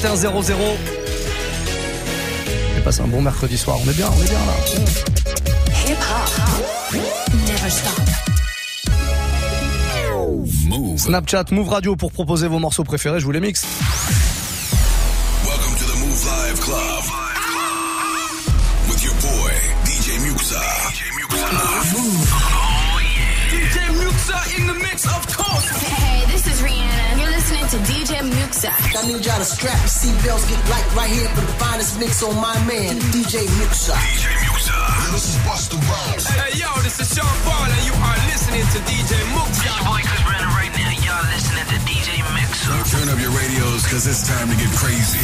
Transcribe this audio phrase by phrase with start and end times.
[0.00, 0.56] 21 00.
[2.76, 3.78] Et passe un bon mercredi soir.
[3.84, 4.54] On est bien, on est bien là.
[5.86, 7.00] Hip hop.
[7.32, 7.92] Never stop.
[10.96, 13.66] Snapchat, Move Radio pour proposer vos morceaux préférés, je vous les mixe.
[28.58, 28.98] DJ Muxa.
[28.98, 32.22] I need y'all to strap your seatbelts, get light right here for the finest mix
[32.26, 33.94] on my man, DJ Muxa.
[33.94, 34.74] DJ Muxa.
[35.14, 36.26] This is Busta Rhymes.
[36.26, 39.62] Hey, yo, this is Sean Paul, and you are listening to DJ Muxa.
[39.62, 40.90] This boy Chris Brennan right now.
[41.06, 42.74] Y'all listening to DJ Muxa.
[42.90, 45.22] Turn up your radios, cause it's time to get crazy.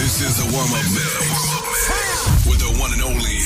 [0.00, 3.44] This is a warm-up mix with the one and only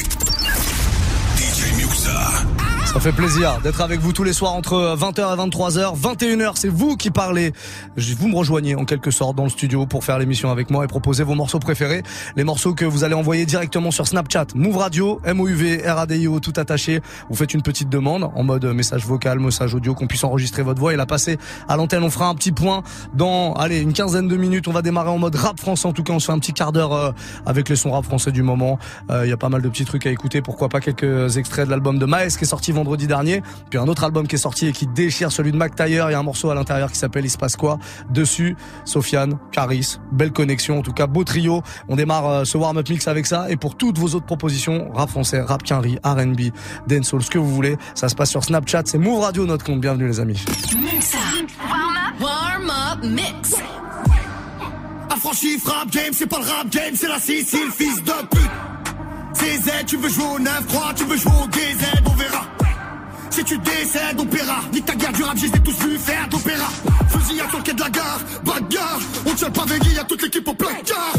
[1.34, 2.62] DJ Muxa.
[2.93, 5.99] Ça fait plaisir d'être avec vous tous les soirs entre 20h et 23h.
[5.99, 7.55] 21h, c'est vous qui parlez.
[7.97, 10.89] Vous me rejoignez en quelque sorte dans le studio pour faire l'émission avec moi et
[10.89, 12.03] proposer vos morceaux préférés.
[12.37, 14.49] Les morceaux que vous allez envoyer directement sur Snapchat.
[14.55, 17.01] Move Radio, M-O-U-V, R-A-D-I-O, tout attaché.
[17.31, 20.79] Vous faites une petite demande en mode message vocal, message audio, qu'on puisse enregistrer votre
[20.79, 22.05] voix et la passer à l'antenne.
[22.05, 22.83] On fera un petit point
[23.15, 24.69] dans, allez, une quinzaine de minutes.
[24.69, 25.89] On va démarrer en mode rap français.
[25.89, 27.11] En tout cas, on se fait un petit quart d'heure euh,
[27.47, 28.79] avec les sons rap français du moment.
[29.11, 30.43] Euh, il y a pas mal de petits trucs à écouter.
[30.43, 33.42] Pourquoi pas quelques extraits de l'album de Maes qui est sorti vendredi dernier.
[33.70, 36.11] Puis un autre album qui est sorti et qui déchire celui de Mac Taylor.
[36.11, 37.78] Il y a un morceau à l'intérieur qui s'appelle Il se passe quoi?
[38.11, 40.78] Dessus, Sofiane, Caris, belle connexion.
[40.78, 41.62] En tout cas, beau trio.
[41.88, 43.50] On démarre euh, ce warm-up mix avec ça.
[43.50, 46.53] Et pour toutes vos autres propositions, rap français, rap quinri, R&B,
[46.86, 48.83] dancehall, ce que vous voulez, ça se passe sur Snapchat.
[48.86, 49.80] C'est Move Radio, notre compte.
[49.80, 50.44] Bienvenue les amis.
[52.20, 53.56] Warm-up mix.
[55.10, 58.50] Affranchi, frappe game, c'est pas le rap game, c'est la Sicile, fils de pute.
[59.34, 62.62] CZ, tu veux jouer au 9-3, tu veux jouer au DZ, on verra.
[63.33, 64.61] Si tu décèdes, on paiera.
[64.75, 66.69] Nique ta guerre du rap, j'ai tous vu faire d'opéra.
[67.08, 69.00] Fusillade sur le quai de la gare, bagarre.
[69.25, 71.14] On tient pas veillé, y'a toute l'équipe au placard.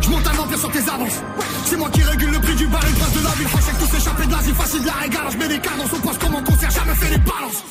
[0.00, 1.20] Je monte un empire sur tes avances.
[1.66, 3.48] C'est moi qui régule le prix du bar et grâce de la ville.
[3.48, 5.26] Facile tous échappés de l'Asie, facile de la régale.
[5.32, 7.62] Je mets des dans son poste comme en concert, jamais fait les balances.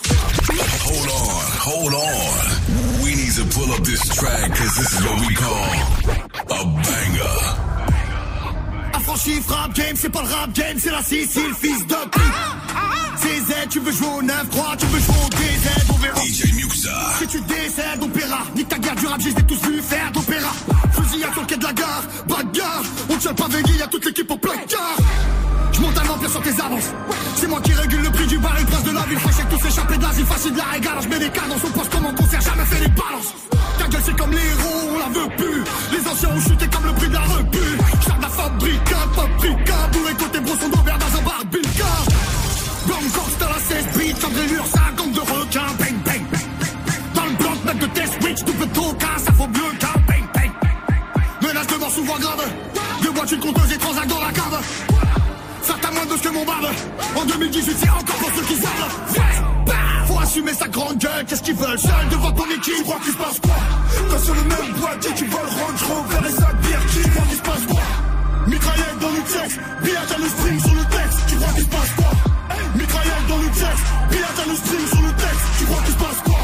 [0.85, 1.31] Hold on,
[1.65, 3.03] hold on.
[3.03, 5.65] We need to pull up this track, cause this is what we call
[6.51, 7.82] a banger.
[9.03, 12.21] Affranchi, frappe game, c'est pas le rap game, c'est la Sicile, fils de pute.
[13.17, 16.21] CZ, tu veux jouer au 9-3, tu veux jouer au DZ, on verra.
[16.21, 16.89] DJ Muxa.
[17.19, 18.39] Si tu décèdes, on paiera.
[18.55, 20.51] Nique ta guerre du rap, j'ai tous vu faire d'opéra.
[20.93, 22.83] Fusillade sur le quai de la gare, bagarre.
[23.09, 24.97] On tient pas veillé, y'a toute l'équipe au placard.
[25.73, 26.91] Je monte un empire sur tes avances.
[27.35, 29.19] C'est moi qui régule le prix du bar et prince de la ville.
[29.19, 30.97] Fâché tous échappés de l'Asie, facile de la régale.
[31.01, 33.33] Je mets des dans son poste comme en concert, jamais fait les balances.
[33.79, 35.63] Ta gueule, c'est comme les héros, on la veut plus.
[35.91, 37.59] Les anciens ont chuté comme le prix de la repu.
[38.43, 39.73] J'sors de la fabrique, paprika.
[39.91, 41.83] Bourré côté brosson d'Aubert dans un bar Bilka.
[42.85, 42.97] Blanc
[43.39, 46.21] dans la 16 bits, cambrélure, ça gang de requins, bang bang.
[47.13, 50.51] Dans le blanc, mec de test switch, double toca, ça faut mieux qu'un bang bang.
[51.41, 52.43] Menace de mort souvent grave,
[53.01, 54.61] deux boîtes, une compteuse et transac dans la cave.
[55.81, 56.67] T'a moins de ce que mon barbe.
[57.15, 60.07] En 2018, c'est encore pour ceux qui savent.
[60.07, 63.11] Faut assumer sa grande gueule, qu'est-ce qu'ils veulent Seul devant ton équipe, tu crois qu'il
[63.11, 63.55] se passe quoi?
[64.09, 67.37] Quand sur le même boîtier, tu voles Range Rover et sa bière, tu crois qu'il
[67.37, 68.12] se passe quoi?
[68.47, 71.69] Mitraillette dans le texte, billard à le string sur le texte, tu crois qu'il se
[71.69, 72.11] passe quoi?
[72.75, 75.99] Mitraillette dans le texte, billard à le string sur le texte, tu crois qu'il se
[75.99, 76.39] passe quoi?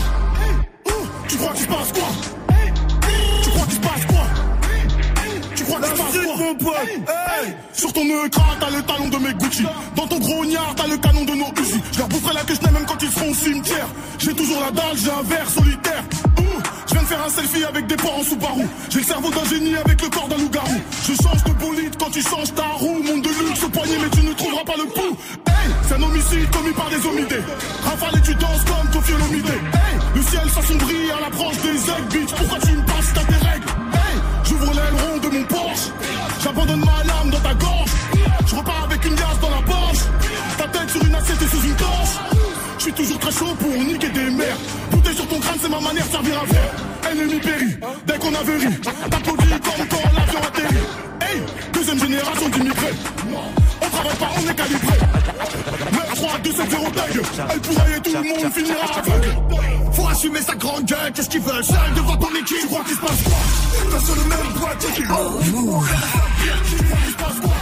[1.28, 2.10] Tu crois qu'il se passe quoi?
[3.44, 4.26] Tu crois qu'il se passe quoi?
[5.56, 6.36] Tu crois qu'il se passe quoi?
[6.40, 9.66] Mon pote, hey Sur ton écran, t'as le talon de mes Gucci.
[9.96, 11.82] Dans ton gros gnard, t'as le canon de nos Uzi.
[11.92, 13.88] Je leur boufferai la queue même quand ils seront au cimetière.
[14.20, 16.04] J'ai toujours la dalle, j'ai un verre solitaire
[17.10, 18.66] faire un selfie avec des porcs en Subaru.
[18.90, 20.80] J'ai le cerveau d'un génie avec le corps d'un loup-garou.
[21.08, 23.02] Je change de bolide quand tu changes ta roue.
[23.02, 25.18] Monde de luxe au poignet, mais tu ne trouveras pas le pouls.
[25.48, 27.44] Hey, c'est un homicide commis par des homidés.
[27.84, 29.14] Rafale et tu danses comme Kofi.
[29.14, 32.32] Hey, le ciel s'assombrit à l'approche des egg, bitch.
[32.38, 33.70] Pourquoi tu me passes, t'as tes règles?
[33.98, 34.16] Hey,
[34.46, 35.90] j'ouvre l'aileron de mon Porsche.
[36.44, 37.92] J'abandonne ma lame dans ta gorge.
[38.46, 40.04] Je repars avec une gaz dans la poche.
[40.60, 42.16] Ta tête sur une assiette et sous une torche.
[42.78, 44.58] Je suis toujours très chaud pour niquer des mères.
[45.62, 47.12] C'est ma manière de servir un verre.
[47.12, 48.76] Ennemi péri, dès qu'on avait ri.
[49.10, 50.86] T'applaudis comme quand l'avion atterrit.
[51.22, 51.42] Hey,
[51.74, 52.94] deuxième génération d'immigrés.
[53.82, 54.98] On travaille pas, on est calibré.
[55.92, 57.22] 9, 3, 2, 7, 0 tag.
[57.52, 59.36] Elle pourrait et tout le monde finira aveugle.
[59.94, 61.64] Faut assumer sa grande gueule, qu'est-ce qu'ils veulent?
[61.64, 63.38] Seul devant ton équipe, tu crois qu'il se passe quoi?
[63.92, 65.40] Quand sur le même boîtier oh,
[67.10, 67.56] se passe quoi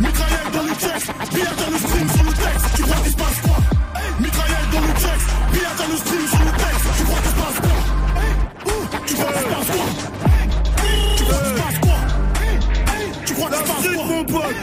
[0.00, 3.16] Mitraillette dans le texte, billard dans le string sur le texte, tu crois qu'il se
[3.16, 3.56] passe quoi?
[4.20, 6.59] Mitraillette dans le texte, billard dans le string sur le texte,
[9.06, 9.86] tu crois passe quoi
[11.16, 11.96] Tu crois passe quoi
[13.26, 14.54] Tu crois qu'il se passe quoi mon pote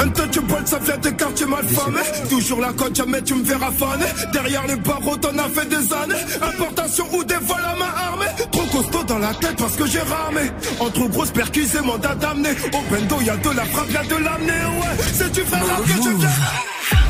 [0.00, 2.28] Untouchable, ça vient tes quartiers malfamés.
[2.28, 4.06] Toujours la côte, jamais tu me verras faner.
[4.32, 6.22] Derrière les barreaux, t'en as fait des années.
[6.42, 8.26] Importation ou des vols à main armée.
[8.50, 10.50] Trop costaud dans la tête parce que j'ai ramé.
[10.80, 12.50] Entre grosses percusées, mandat d'amener.
[12.72, 14.52] Au bendo, y'a de la frappe, y'a de l'amener.
[14.52, 16.28] Ouais, c'est fais rap que je viens.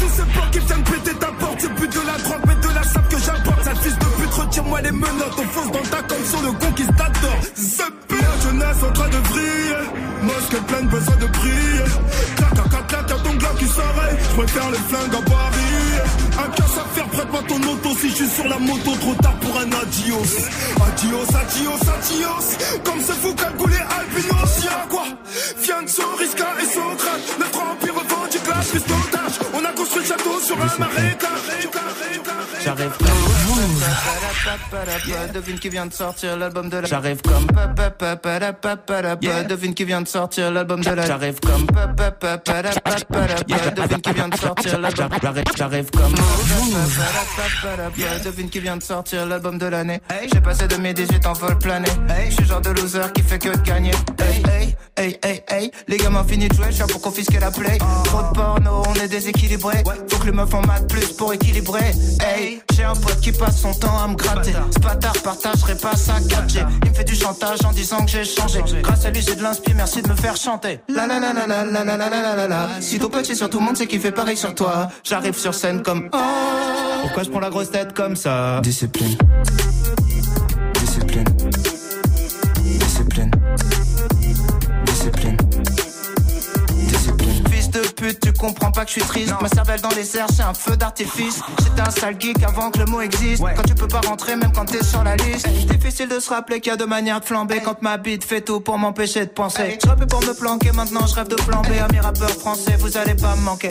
[0.01, 2.75] Tous ces porcs qui viennent péter ta porte, c'est plus de la drogue, mais de
[2.75, 3.54] la sape que j'apporte.
[3.85, 5.37] Fils de pute, retire-moi les menottes.
[5.37, 7.37] On fonce dans ta comme sur le conquistador.
[7.55, 9.85] C'est la jeunesse en train de vriller.
[10.23, 11.85] Mosque pleine, besoin de prier.
[12.37, 14.19] Clac, clac, clac, y'a ton gars qui s'arrête.
[14.23, 15.85] Je préfère les flingues à Paris.
[16.39, 17.91] Un casse à faire, prête-moi ton auto.
[18.01, 20.33] Si je suis sur la moto, trop tard pour un adios.
[20.89, 22.81] Adios, adios, adios.
[22.85, 24.65] Comme c'est fou calculer albinos.
[24.65, 25.05] Y'a quoi?
[25.61, 27.37] Fianso, Risca et Socrate.
[27.39, 29.37] Notre empire revendique la prise d'otage.
[29.53, 31.74] On a construit le château sur un marécage.
[32.77, 33.09] J'arrive comme
[35.33, 37.47] Devine qui vient de sortir l'album de la J'arrive comme
[39.49, 41.67] Devine qui vient de sortir l'album de la J'arrive comme
[43.77, 45.09] Devine qui vient de sortir l'album
[45.57, 46.15] J'arrive comme
[48.25, 50.01] Devine qui vient de sortir l'album de l'année.
[50.33, 51.89] J'ai passé de mes 18 en vol plané.
[52.29, 53.93] Je suis genre de loser qui fait que de gagner.
[54.97, 57.51] Hey, hey, hey, hey Les gars m'ont fini de jouer, je suis pour confisquer la
[57.51, 61.33] play Trop de porno, on est déséquilibré Faut que les meufs en maths plus pour
[61.33, 61.93] équilibrer.
[62.21, 65.97] Hey, j'ai un pote qui passe son temps à me gratter Ce bâtard partagerait pas
[65.97, 69.23] sa 4G Il me fait du chantage en disant que j'ai changé Grâce à lui
[69.23, 71.97] j'ai de l'inspi, merci de me faire chanter La la la la la la la
[71.97, 74.55] la la la Si ton petit sur tout le monde c'est qu'il fait pareil sur
[74.55, 76.19] toi J'arrive sur scène comme oh
[77.03, 79.17] Pourquoi je prends la grosse tête comme ça Discipline
[88.05, 89.35] pute, tu comprends pas que je suis triste.
[89.41, 91.41] Ma cervelle dans les airs, c'est un feu d'artifice.
[91.63, 93.43] J'étais un sale geek avant que le mot existe.
[93.57, 95.49] Quand tu peux pas rentrer même quand t'es sur la liste.
[95.49, 97.61] Difficile de se rappeler qu'il y a deux manières de flamber.
[97.65, 99.79] Quand ma bite fait tout pour m'empêcher de penser.
[99.83, 101.79] Je rêvais pour me planquer, maintenant je rêve de flamber.
[101.79, 103.71] À mes rappeurs français, vous allez pas me manquer.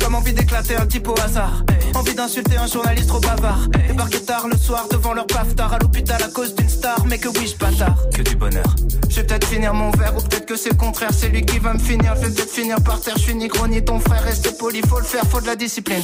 [0.00, 1.62] Comme envie d'éclater un type au hasard.
[1.94, 3.68] Envie d'insulter un journaliste trop bavard.
[3.88, 7.28] Débarquer tard le soir devant leur tard À l'hôpital à cause d'une star, mais que
[7.28, 7.96] oui je bâtard.
[8.14, 8.74] Que du bonheur.
[9.08, 11.10] Je vais peut-être finir mon verre ou peut-être que c'est le contraire.
[11.12, 13.14] C'est lui qui va me finir, je vais peut-être finir par terre.
[13.16, 15.54] Je suis ni gros ni ton frère, reste poli, faut le faire, faut de la
[15.56, 16.02] discipline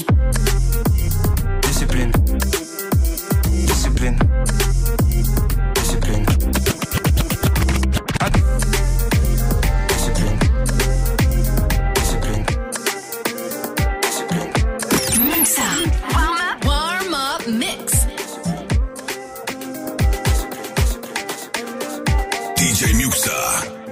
[1.63, 2.13] Discipline
[3.51, 4.19] Discipline
[5.75, 6.27] Discipline
[8.21, 8.29] Ah.
[9.89, 10.39] Discipline
[11.95, 12.45] Discipline
[14.03, 14.51] Discipline
[15.25, 15.69] Muxa.
[16.13, 16.65] Warm up.
[16.67, 18.07] Warm up mix.
[22.57, 23.31] DJ Muxa.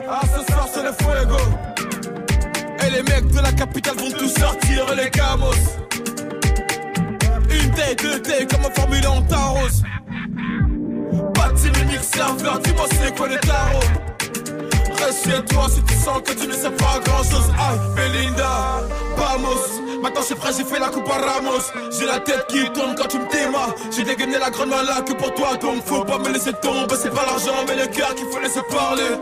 [0.09, 1.74] Ah, ce soir c'est le fuego.
[2.95, 5.51] Les mecs de la capitale vont tous sortir, les camos.
[7.51, 9.83] Une taille, deux tailles, comme en Formule 1 en Taros.
[11.55, 13.81] De cynique serveur, dis-moi c'est quoi les tarots.
[15.05, 17.51] Reste chez toi si tu sens que tu ne sais pas grand chose.
[17.59, 18.83] Aïe, Belinda,
[19.17, 20.01] vamos.
[20.01, 21.65] Maintenant je suis prêt, j'ai fait la coupe à Ramos.
[21.99, 23.75] J'ai la tête qui tourne quand tu me démarres.
[23.91, 26.95] J'ai dégainé la grande malade que pour toi, donc faut pas me laisser tomber.
[27.01, 29.19] C'est pas l'argent, mais le cœur qu'il faut laisser parler.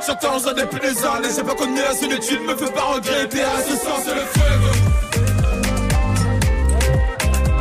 [0.00, 3.42] Certains ont des plaisirs, j'ai pas connu la solitude, me fais pas regretter.
[3.42, 4.72] Ah, ce soir c'est le fuego.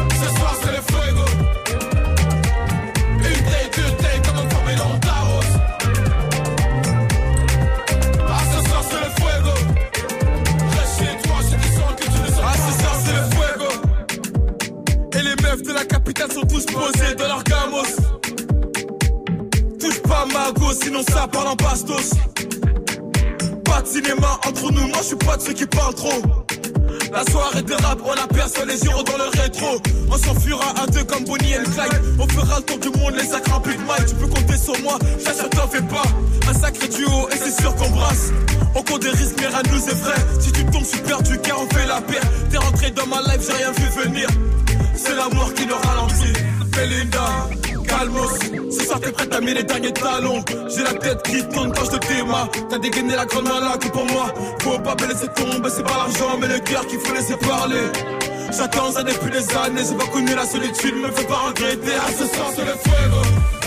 [0.09, 1.25] Ce soir c'est le fuego.
[3.18, 5.56] Une day, deux day, comme un formé dans ta rose.
[8.27, 9.56] Ah, ce soir c'est le fuego.
[10.71, 12.45] Reste chez toi, je te sens que tu ne sens pas.
[12.45, 13.69] Ah, ce soir c'est le fuego.
[15.18, 18.03] Et les meufs de la capitale sont tous posés dans leur gamos.
[20.81, 22.11] Sinon ça parle en bastos.
[23.63, 26.21] Pas de cinéma entre nous, moi je suis pas de ceux qui parlent trop.
[27.11, 29.77] La soirée de rap, on la personne les yeux dans le rétro.
[30.09, 32.01] On s'enfuira à deux comme Bonnie et Clyde.
[32.19, 34.06] On fera le tour du monde, les sacres plus de maille.
[34.07, 36.03] Tu peux compter sur moi, j'assure t'en fais pas.
[36.49, 38.31] Un sacré duo et c'est sûr qu'on brasse.
[38.75, 40.15] On compte des risques, mais rien nous est vrai.
[40.39, 42.19] Si tu tombes, je suis perdu car on fait la paix.
[42.49, 44.27] T'es rentré dans ma life, j'ai rien vu venir.
[44.95, 46.33] C'est la mort qui nous ralentit.
[46.71, 47.47] Belinda,
[47.83, 48.40] calmos.
[48.71, 50.44] Ce soir t'es prête à mettre les derniers talons.
[50.68, 52.49] J'ai la tête qui tourne quand je te démarre.
[52.69, 54.33] T'as dégainé la grande malade pour moi.
[54.61, 57.85] Faut pas me laisser tomber, c'est pas l'argent, mais le cœur qu'il faut laisser parler.
[58.52, 61.94] J'attends ça depuis des années, j'ai pas connu la solitude, me fais pas regretter.
[61.99, 63.62] Ah, ce soir c'est le fuego.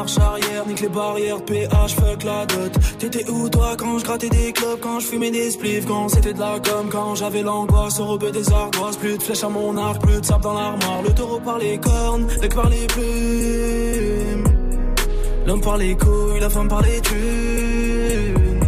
[0.00, 2.72] Marche arrière, nique les barrières, PH, fuck la dot.
[2.98, 6.32] T'étais où toi quand je grattais des clubs, quand je fumais des spliffs, quand c'était
[6.32, 9.76] de la com, quand j'avais l'angoisse, au rebeu des ardoises, plus de flèches à mon
[9.76, 14.44] arc, plus de sable dans l'armoire, le taureau par les cornes, le par les plumes.
[15.46, 18.60] L'homme par les couilles, la femme par les thunes.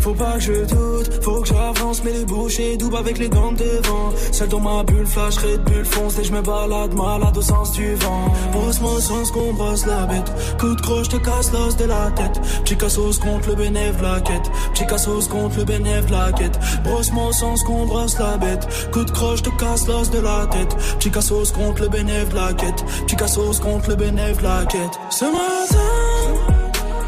[0.00, 0.93] Faut pas que je doute,
[1.24, 4.12] faut que j'avance, mais les bouchées doubles avec les dents devant.
[4.30, 7.72] Seul dans ma bulle, flash, red bulle, fonce, et je me balade, malade au sens
[7.72, 8.26] du vent.
[8.52, 10.30] Brosse-moi sens qu'on brosse la bête.
[10.60, 12.38] Coup de croche, te casse l'os de la tête.
[12.64, 14.50] Petit contre le bénéf, la quête.
[14.74, 16.58] Petit contre le bénéf, la quête.
[16.84, 18.68] Brosse-moi sens qu'on brosse la bête.
[18.92, 20.76] Coup de croche, te casse l'os de la tête.
[20.98, 22.84] Petit contre le bénéf, la quête.
[23.06, 24.98] Petit contre le bénéf, la quête.
[25.08, 25.78] Ce matin,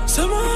[0.07, 0.56] ce matin,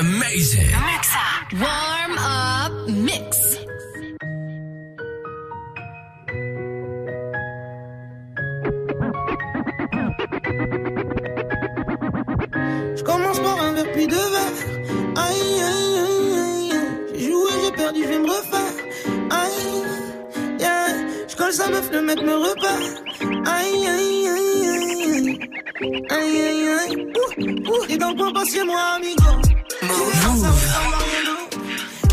[0.00, 0.72] amazing.
[1.60, 3.28] Warm up mix.
[12.96, 14.60] Je commence par un verre puis deux verres.
[15.16, 16.88] Aïe, aïe, aïe, aïe, aïe.
[17.14, 18.74] J'ai joué, j'ai perdu, je vais me refaire.
[19.42, 19.82] Aïe,
[20.60, 20.86] yeah.
[21.28, 22.84] Je colle sa meuf, le mec me repère.
[23.58, 25.38] Aïe, aïe, aïe, aïe, aïe.
[26.08, 27.06] Aïe, aïe, aïe.
[27.18, 27.84] Ouh, ouh.
[27.90, 29.49] Et dans le coin, pas chez moi, amigo.
[29.90, 31.50] D'autre.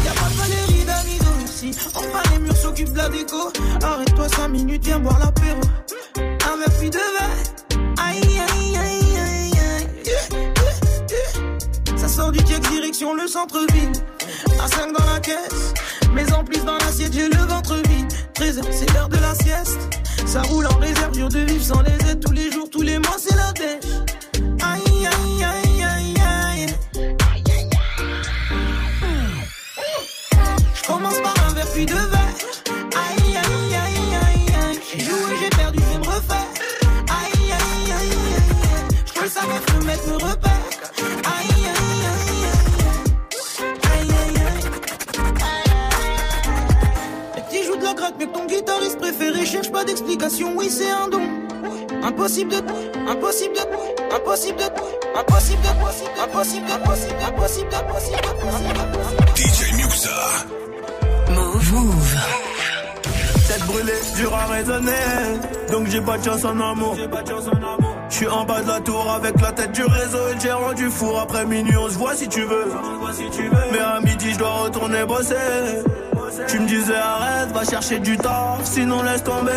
[0.04, 1.72] Y'a pas de Valérie d'Amigo ici.
[1.94, 3.52] Enfin, les murs s'occupent de la déco.
[3.84, 5.60] Arrête-toi 5 minutes, viens boire l'apéro.
[6.18, 7.84] Un verre puis deux verres.
[8.04, 9.86] Aïe, aïe, aïe, aïe, aïe.
[11.96, 13.92] Ça sort du Tiex direction le centre-ville.
[14.64, 15.74] À 5 dans la caisse.
[16.14, 18.12] Mais en plus dans l'assiette, j'ai le ventre vide.
[18.34, 19.80] 13 heures, c'est l'heure de la sieste.
[20.26, 22.24] Ça roule en réserve, dur de vivre sans les aides.
[22.26, 24.07] Tous les jours, tous les mois, c'est la dèche.
[50.44, 51.22] Oui, c'est un don.
[52.04, 52.58] Impossible de,
[53.10, 53.62] impossible de,
[54.16, 55.62] impossible de, impossible de, impossible,
[56.24, 59.36] impossible, impossible, impossible, impossible, impossible.
[59.36, 60.10] DJ Muxa.
[61.32, 62.16] Move.
[63.48, 64.92] Tête brûlée, dur à raisonner.
[65.72, 66.96] Donc j'ai pas de chance en amour.
[68.10, 70.74] Je suis en bas de la tour avec la tête du réseau et le gérant
[70.74, 71.20] du four.
[71.20, 72.68] Après minuit, on se voit si tu veux.
[73.72, 75.36] Mais à midi, je dois retourner bosser.
[76.48, 79.52] Tu me disais arrête, va chercher du taf, sinon laisse tomber.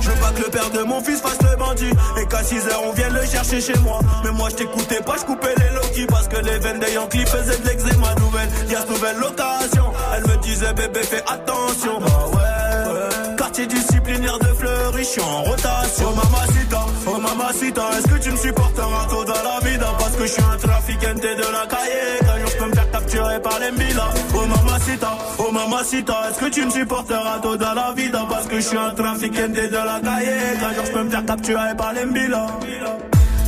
[0.00, 2.68] Je veux pas que le père de mon fils fasse le bandit et qu'à 6
[2.68, 3.98] heures on vienne le chercher chez moi.
[4.24, 7.26] Mais moi je t'écoutais pas, je coupais les Loki parce que les veines des Yankees
[7.26, 8.48] faisaient de l'eczéma nouvelle.
[8.68, 11.98] Y'a nouvelle location, elle me disait bébé fais attention.
[12.06, 16.08] Ah ouais, quartier disciplinaire de Fleury, je suis en rotation.
[16.08, 19.86] Oh mamacita, oh mamacita, est-ce que tu me supporteras tôt dans la vida?
[19.98, 22.18] Parce que je suis un trafiquant de la cahier.
[22.40, 24.08] Jour je peux me faire capturer par les mbila.
[24.34, 24.46] Oh
[24.92, 28.76] mamacita, oh mamacita, est-ce que tu me supporteras dans la vida parce que je suis
[28.76, 30.00] un trafiquant de la.
[30.00, 32.46] Qu'un jour je peux me faire capturer par les mbila.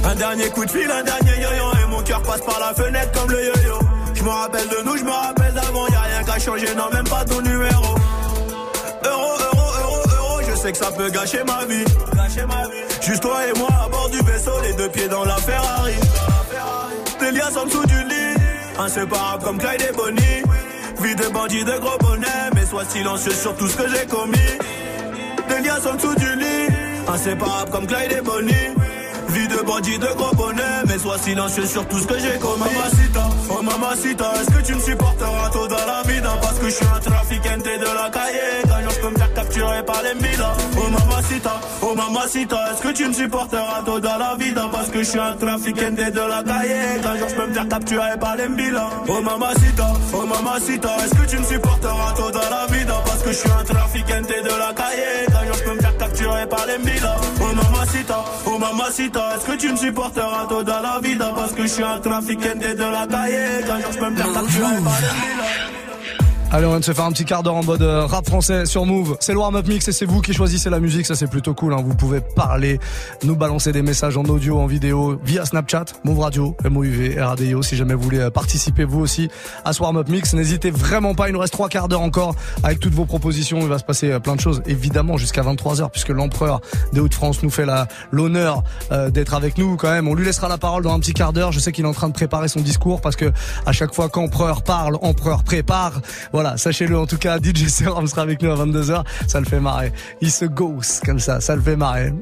[0.05, 3.13] Un dernier coup de fil, un dernier yo-yo et mon cœur passe par la fenêtre
[3.13, 3.79] comme le yo-yo.
[4.15, 6.91] Je me rappelle de nous, je me rappelle d'avant, y a rien qu'à changer, non
[6.93, 7.95] même pas ton numéro.
[9.05, 11.85] Euro, euro, euro, euro, je sais que ça peut gâcher ma vie.
[13.01, 15.95] Juste toi et moi à bord du vaisseau, les deux pieds dans la Ferrari.
[17.21, 18.35] Des liasses en dessous du lit,
[18.79, 20.43] inséparables comme Clyde et Bonnie.
[21.05, 24.39] Vie de bandit de gros bonnet, mais sois silencieux sur tout ce que j'ai commis.
[25.51, 26.73] Des liasses en dessous du lit,
[27.07, 28.73] inséparables comme Clyde et Bonnie.
[29.29, 32.65] Vie de bandit de gros bonnet, mais sois silencieux sur tout ce que j'ai commis.
[33.65, 36.31] Mamacita, est-ce que tu me supporteras tôt dans la vida?
[36.41, 38.63] Parce que je suis un trafiquant de la cahier.
[38.65, 40.53] Je peux me faire capturer par les mbila.
[40.77, 44.69] Oh mamacita, oh mamacita, est-ce que tu me supporteras tôt dans la vida?
[44.71, 47.01] Parce que je suis un trafiquant de la cahier.
[47.03, 48.89] Je peux me faire capturer par les mbila.
[49.09, 52.95] Oh mamacita, oh mamacita, est-ce que tu me supporteras tôt dans la vida?
[53.05, 55.27] Parce que je suis un trafiquant de la cahier.
[55.55, 55.84] Je peux me
[56.25, 56.75] capturer par les.
[57.41, 61.69] Oh mamacita, oh mamacita, est-ce que tu me supporteras dans la vida Parce que je
[61.69, 63.65] suis un trafiquant de la cahier?
[63.67, 65.84] Qu'un jour je peux me faire par les mbila.
[66.53, 68.65] Allez, on vient de se faire un petit quart d'heure en mode euh, rap français
[68.65, 69.17] sur Move.
[69.19, 71.05] C'est le warm-up mix et c'est vous qui choisissez la musique.
[71.05, 71.75] Ça, c'est plutôt cool.
[71.75, 71.83] Hein.
[71.85, 72.79] Vous pouvez parler,
[73.25, 77.63] nous balancer des messages en audio, en vidéo, via Snapchat, Move Radio, MOUV, RADIO.
[77.63, 79.29] Si jamais vous voulez euh, participer vous aussi
[79.65, 81.29] à ce warm-up mix, n'hésitez vraiment pas.
[81.29, 83.59] Il nous reste trois quarts d'heure encore avec toutes vos propositions.
[83.63, 86.61] Il va se passer euh, plein de choses, évidemment, jusqu'à 23h, puisque l'empereur
[86.93, 87.67] des Hauts-de-France nous fait
[88.13, 88.63] l'honneur
[89.11, 90.07] d'être avec nous quand même.
[90.07, 91.51] On lui laissera la parole dans un petit quart d'heure.
[91.51, 93.33] Je sais qu'il est en train de préparer son discours parce que
[93.67, 96.01] à chaque fois qu'empereur parle, empereur prépare.
[96.45, 99.61] Voilà, sachez-le en tout cas, DJ Serum sera avec nous à 22h, ça le fait
[99.61, 99.93] marrer.
[100.21, 102.13] Il se ghost comme ça, ça le fait marrer.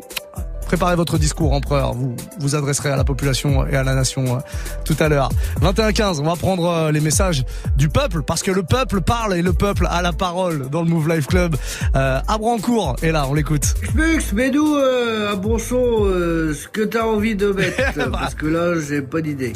[0.66, 1.92] Préparez votre discours, empereur.
[1.92, 4.38] Vous vous adresserez à la population et à la nation euh,
[4.84, 5.28] tout à l'heure.
[5.60, 7.42] 21-15, on va prendre euh, les messages
[7.76, 10.88] du peuple parce que le peuple parle et le peuple a la parole dans le
[10.88, 11.56] Move Life Club.
[11.96, 13.64] Euh, Abrancourt est là, on l'écoute.
[13.64, 18.10] Spux, mets nous à bon son ce que t'as envie de mettre?
[18.12, 19.52] Parce que là j'ai pas d'idée.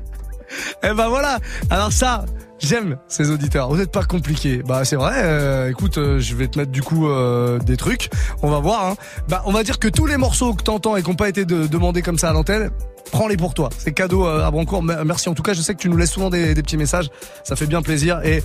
[0.84, 1.38] eh ben voilà.
[1.70, 2.24] Alors ça,
[2.60, 3.68] J'aime ces auditeurs.
[3.68, 4.62] Vous n'êtes pas compliqués.
[4.62, 5.14] Bah c'est vrai.
[5.16, 8.10] Euh, écoute, euh, je vais te mettre du coup euh, des trucs.
[8.42, 8.84] On va voir.
[8.84, 8.94] Hein.
[9.28, 11.44] Bah on va dire que tous les morceaux que t'entends et qui n'ont pas été
[11.44, 12.70] demandés comme ça à l'antenne,
[13.12, 13.70] prends-les pour toi.
[13.78, 14.82] C'est cadeau à Brancourt.
[14.82, 15.54] Merci en tout cas.
[15.54, 17.10] Je sais que tu nous laisses souvent des, petits messages.
[17.44, 18.42] Ça fait bien plaisir et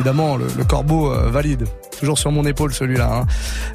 [0.00, 1.66] évidemment le, corbeau valide.
[1.98, 3.20] Toujours sur mon épaule celui-là.
[3.20, 3.26] Hein.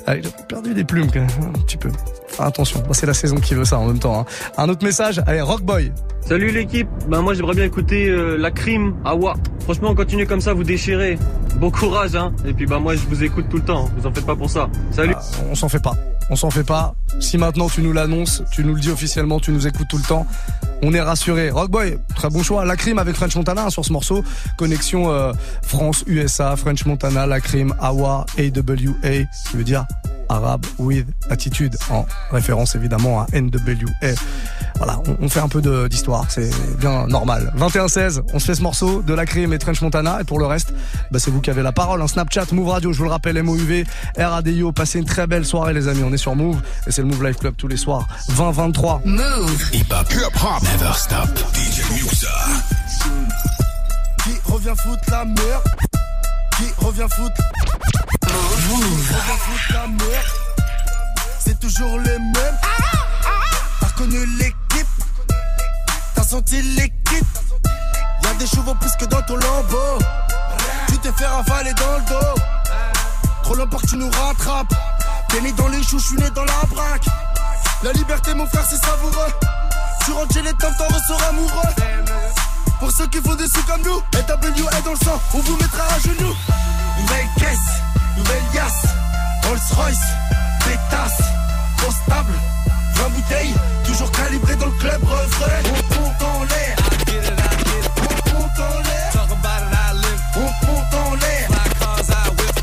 [0.06, 1.90] Ah, J'ai perdu des plumes quand même, un petit peu.
[2.38, 4.20] Attention, c'est la saison qui veut ça en même temps.
[4.20, 4.26] Hein.
[4.58, 5.22] Un autre message.
[5.26, 5.92] Allez, Rockboy.
[6.30, 9.34] Salut l'équipe, ben moi j'aimerais bien écouter euh, la crime, Awa.
[9.62, 11.18] Franchement, continuez comme ça, vous déchirez.
[11.56, 12.34] Bon courage, hein.
[12.46, 14.50] Et puis bah moi je vous écoute tout le temps, vous en faites pas pour
[14.50, 14.70] ça.
[14.92, 15.16] Salut.
[15.18, 15.96] Ah, on s'en fait pas,
[16.30, 16.94] on s'en fait pas.
[17.20, 20.04] Si maintenant tu nous l'annonces, tu nous le dis officiellement, tu nous écoutes tout le
[20.04, 20.28] temps,
[20.84, 21.50] on est rassuré.
[21.50, 22.64] Rockboy, très bon choix.
[22.64, 24.24] La crime avec French Montana hein, sur ce morceau.
[24.56, 25.34] Connexion euh,
[25.64, 28.76] France-USA, French Montana, la crime, Awa, AWA,
[29.50, 29.86] qui veut dire
[30.30, 34.14] arabe with attitude en référence évidemment à NWA.
[34.78, 37.54] Voilà, on, fait un peu d'histoire, c'est bien normal.
[37.58, 40.46] 21-16, on se fait ce morceau de la crime et Trench Montana et pour le
[40.46, 40.74] reste,
[41.12, 42.02] bah, c'est vous qui avez la parole.
[42.02, 43.84] Un Snapchat, Move Radio, je vous le rappelle, MOUV,
[44.18, 44.72] RADIO.
[44.72, 47.26] Passez une très belle soirée les amis, on est sur Move et c'est le Move
[47.26, 49.02] Life Club tous les soirs, 20-23.
[49.04, 49.70] Move.
[49.74, 50.08] Hip hop,
[50.42, 51.28] hop, never stop.
[51.54, 52.28] DJ Muxa.
[54.24, 55.64] Qui revient foutre la merde
[56.58, 57.42] Qui revient foutre
[61.40, 62.58] C'est toujours les mêmes
[63.80, 64.88] T'as reconnu l'équipe.
[66.16, 67.28] T'as senti l'équipe.
[68.24, 70.00] Y'a des chevaux plus que dans ton lambeau.
[70.88, 72.42] Tu t'es fait ravaler dans le dos.
[73.44, 74.74] Trop longtemps que tu nous rattrapes.
[75.30, 77.06] T'es né dans les choux, je né dans la braque.
[77.84, 79.34] La liberté mon frère c'est savoureux.
[80.06, 81.74] Tu rentres chez les temps, t'en ressors amoureux.
[82.80, 85.84] Pour ceux qui font des sous comme nous est dans le sang, on vous mettra
[85.84, 86.36] à genoux.
[87.00, 87.82] Nouvelle caisse,
[88.20, 88.42] nouvelle
[89.48, 90.08] Rolls Royce,
[90.66, 91.22] pétasse,
[91.84, 92.34] constable
[92.96, 93.54] 20 bouteilles,
[93.86, 95.62] toujours calibré dans le club refrain.
[95.66, 96.76] On compte en l'air.
[98.28, 99.12] On compte en l'air.
[100.36, 101.48] On compte en l'air.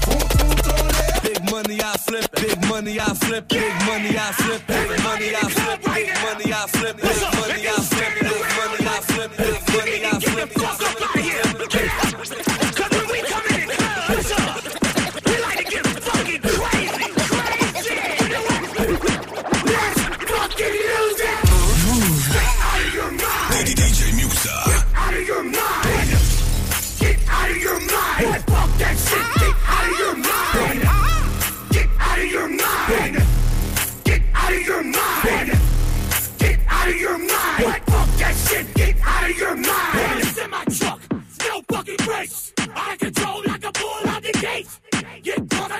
[0.08, 1.20] On compte en l'air.
[1.22, 5.48] Big money I flip, big money I flip, big money I flip, big money I
[5.48, 10.04] flip, big money I flip, big money I flip, big money I flip, big money
[10.04, 10.50] I flip.
[11.68, 11.75] I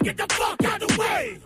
[0.07, 1.46] Get the fuck out of the way!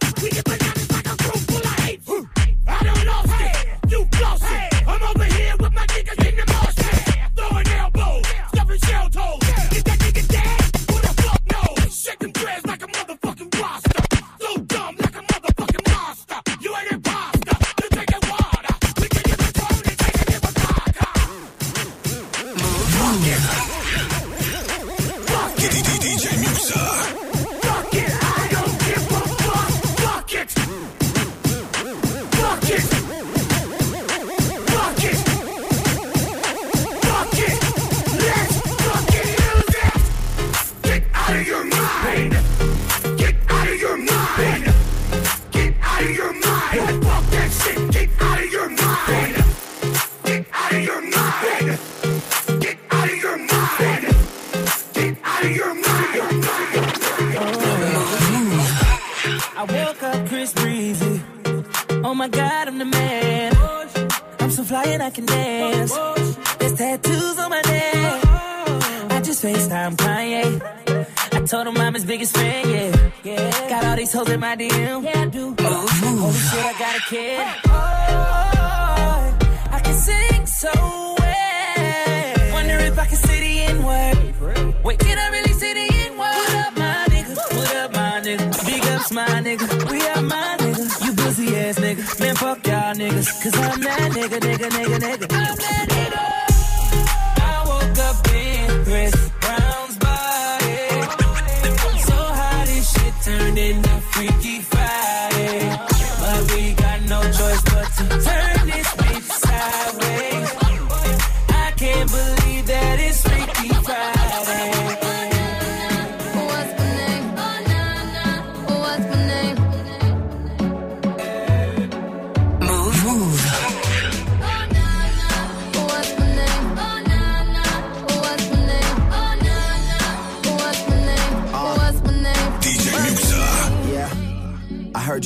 [74.31, 75.05] in my DM.
[75.05, 75.49] Yeah, I do.
[75.49, 75.55] Ooh.
[75.61, 77.47] Holy shit, I got a kid.
[77.67, 79.35] Oh,
[79.71, 80.71] I can sing so
[81.19, 82.53] well.
[82.53, 84.85] Wonder if I can see the N word.
[84.85, 86.31] Wait, can I really see the N word?
[86.31, 87.35] What up, my nigga?
[87.57, 88.67] What up, my nigga?
[88.67, 89.91] Big ups, my nigga.
[89.91, 91.07] We are my nigga.
[91.07, 92.21] You busy ass nigga.
[92.21, 93.43] Man, fuck y'all niggas.
[93.43, 95.60] Cause I'm that nigga, nigga, nigga, nigga.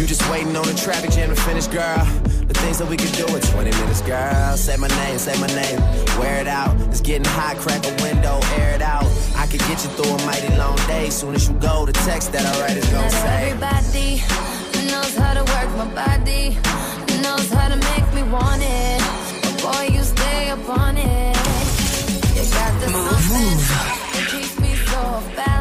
[0.00, 2.06] You just waiting on the traffic jam to finish, girl.
[2.48, 4.56] The things that we could do in 20 minutes, girl.
[4.56, 5.78] Say my name, say my name.
[6.18, 6.74] Wear it out.
[6.88, 9.04] It's getting hot, crack a window, air it out.
[9.36, 11.10] I could get you through a mighty long day.
[11.10, 13.50] Soon as you go, the text that I write is gonna say.
[13.50, 14.24] Everybody
[14.88, 16.56] knows how to work my body,
[17.20, 19.04] knows how to make me want it.
[19.42, 21.36] But boy, you stay up on it.
[22.32, 23.68] You got the move, move.
[24.32, 25.59] keeps me so balanced.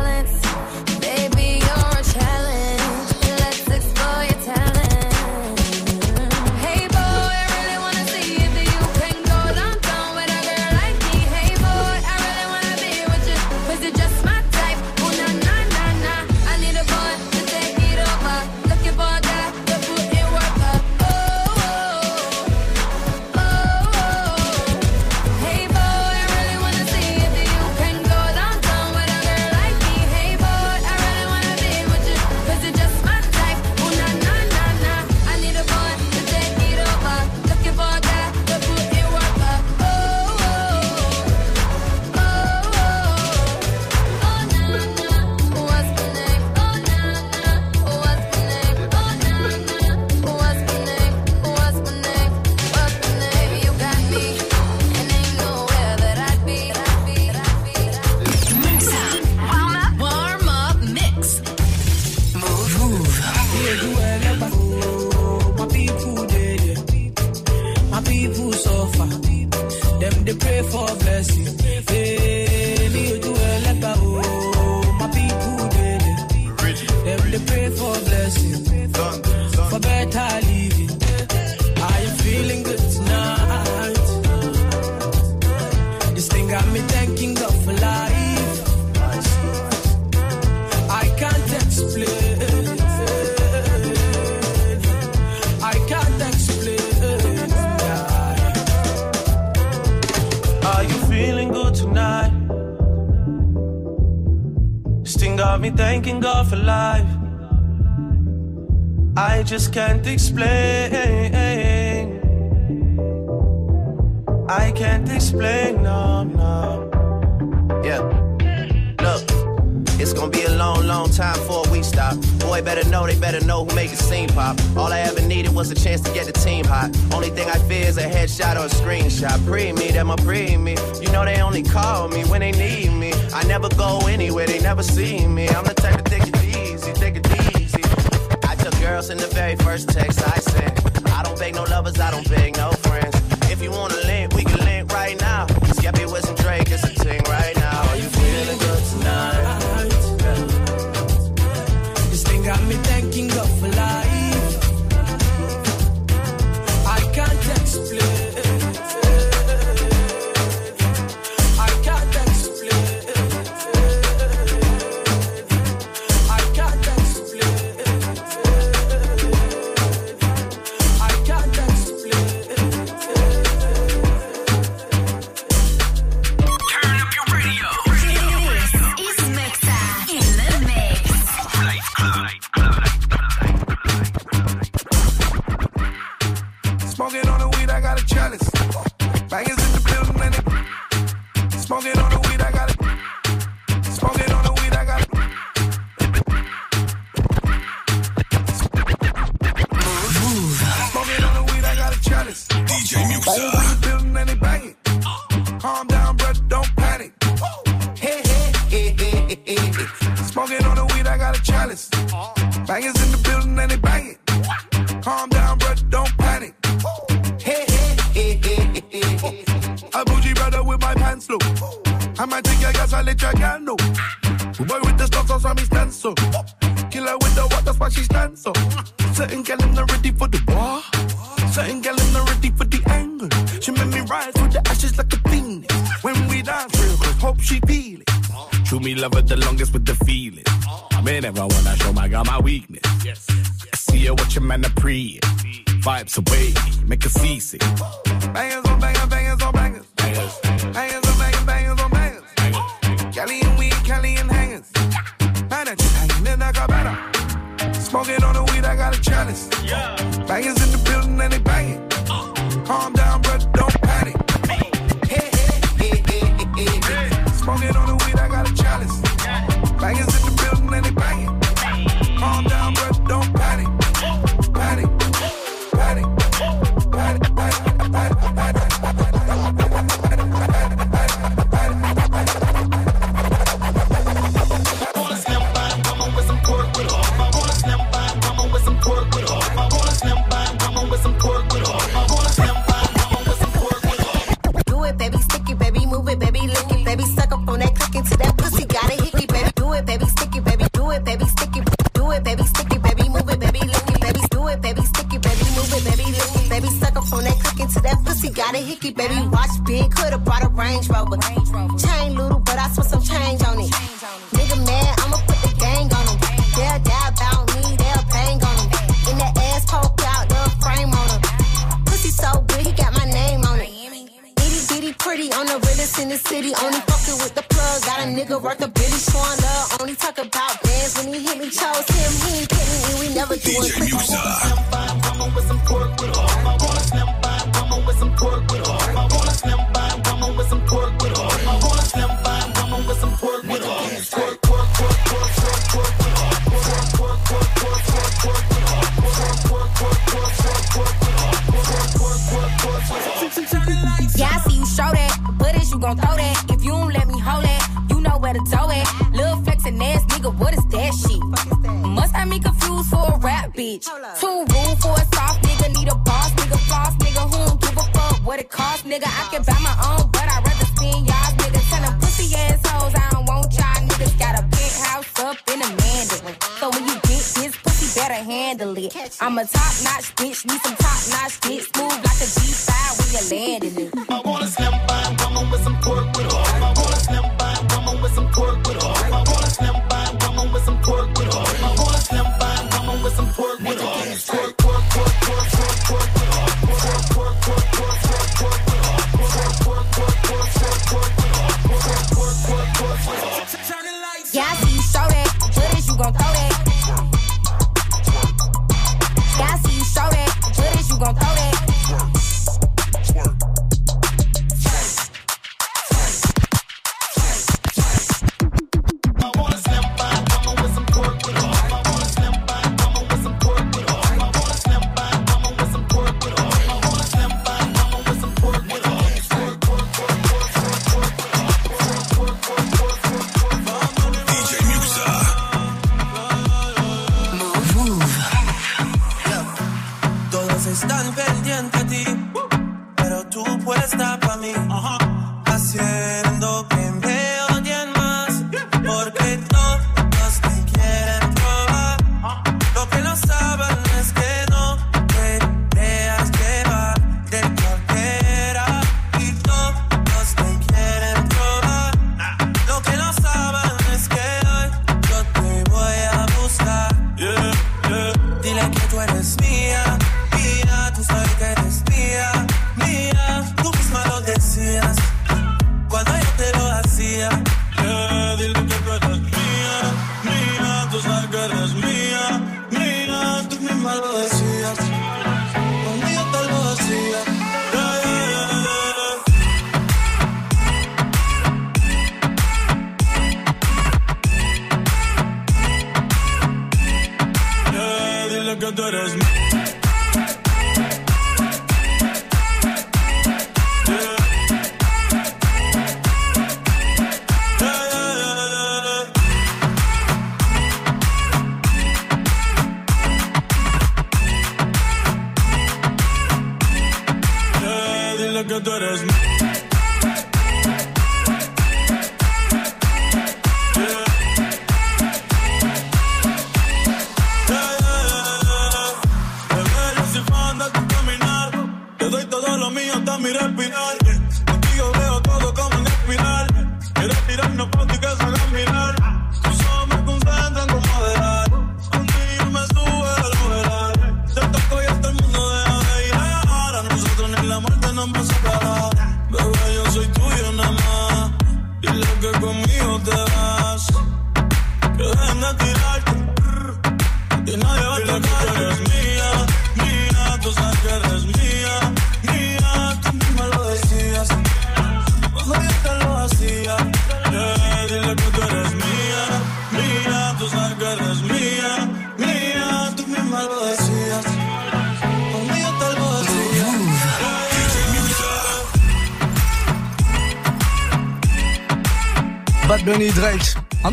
[518.61, 519.28] Tú eres mía.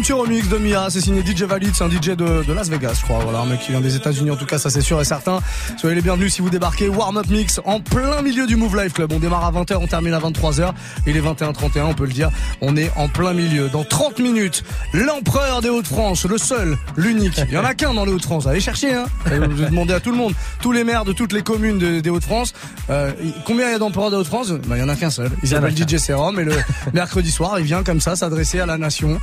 [0.07, 2.95] Petit remix de Mia, c'est signé DJ Valid, c'est un DJ de, de Las Vegas,
[3.01, 3.19] je crois.
[3.25, 5.41] Voilà, un mec qui vient des États-Unis, en tout cas, ça c'est sûr et certain.
[5.81, 6.89] Soyez les bienvenus si vous débarquez.
[6.89, 9.11] Warm Up Mix en plein milieu du Move Life Club.
[9.13, 10.71] On démarre à 20h, on termine à 23h.
[11.09, 12.31] Il est 21h31, on peut le dire.
[12.61, 13.69] On est en plein milieu.
[13.69, 17.41] Dans 30 minutes, l'empereur des Hauts-de-France, le seul, l'unique.
[17.49, 18.47] Il y en a qu'un dans les Hauts-de-France.
[18.47, 19.07] Allez chercher, hein.
[19.25, 22.11] Vous demandez à tout le monde, tous les maires de toutes les communes de- des
[22.11, 22.53] Hauts-de-France.
[22.91, 23.11] Euh,
[23.45, 24.53] combien il y a d'empereurs des Hauts-de-France?
[24.69, 25.33] Bah, il y en a qu'un seul.
[25.43, 26.53] Il s'appelle DJ Serum et le
[26.95, 29.19] mercredi soir, il vient comme ça s'adresser à la nation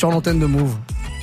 [0.00, 0.76] sur l'antenne de Move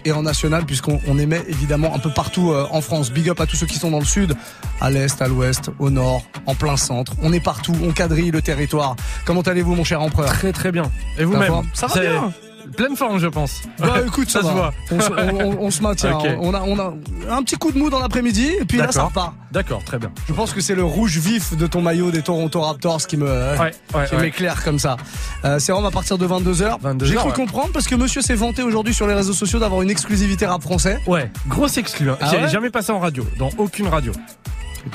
[0.05, 3.09] et en national puisqu'on on émet évidemment un peu partout euh, en France.
[3.09, 4.35] Big up à tous ceux qui sont dans le sud,
[4.79, 7.13] à l'est, à l'ouest, au nord, en plein centre.
[7.23, 8.95] On est partout, on quadrille le territoire.
[9.25, 10.29] Comment allez-vous mon cher empereur?
[10.29, 10.91] Très très bien.
[11.17, 11.63] Et vous-même?
[11.73, 11.93] Ça va?
[11.95, 12.31] C'est bien
[12.75, 13.61] Pleine forme, je pense.
[13.79, 14.73] Bah écoute, ça, ça se voit.
[14.91, 16.17] On, se- on- on- on se maintient.
[16.39, 16.93] On, a, on a
[17.29, 19.33] un petit coup de mou dans l'après-midi et puis là ça repart.
[19.51, 20.11] D'accord, très bien.
[20.27, 23.25] Je pense que c'est le rouge vif de ton maillot des Toronto Raptors qui me
[23.27, 24.21] Ouais, ouais, qui ouais.
[24.21, 24.97] m'éclaire comme ça.
[25.45, 26.77] Euh, c'est vraiment à partir de 22h.
[26.81, 29.81] 22 J'ai cru comprendre parce que monsieur s'est vanté aujourd'hui sur les réseaux sociaux d'avoir
[29.81, 30.99] une exclusivité rap français.
[31.07, 32.09] Ouais, grosse exclu.
[32.11, 32.17] hein.
[32.21, 34.11] Ah J'ai jamais passé en radio, dans aucune radio.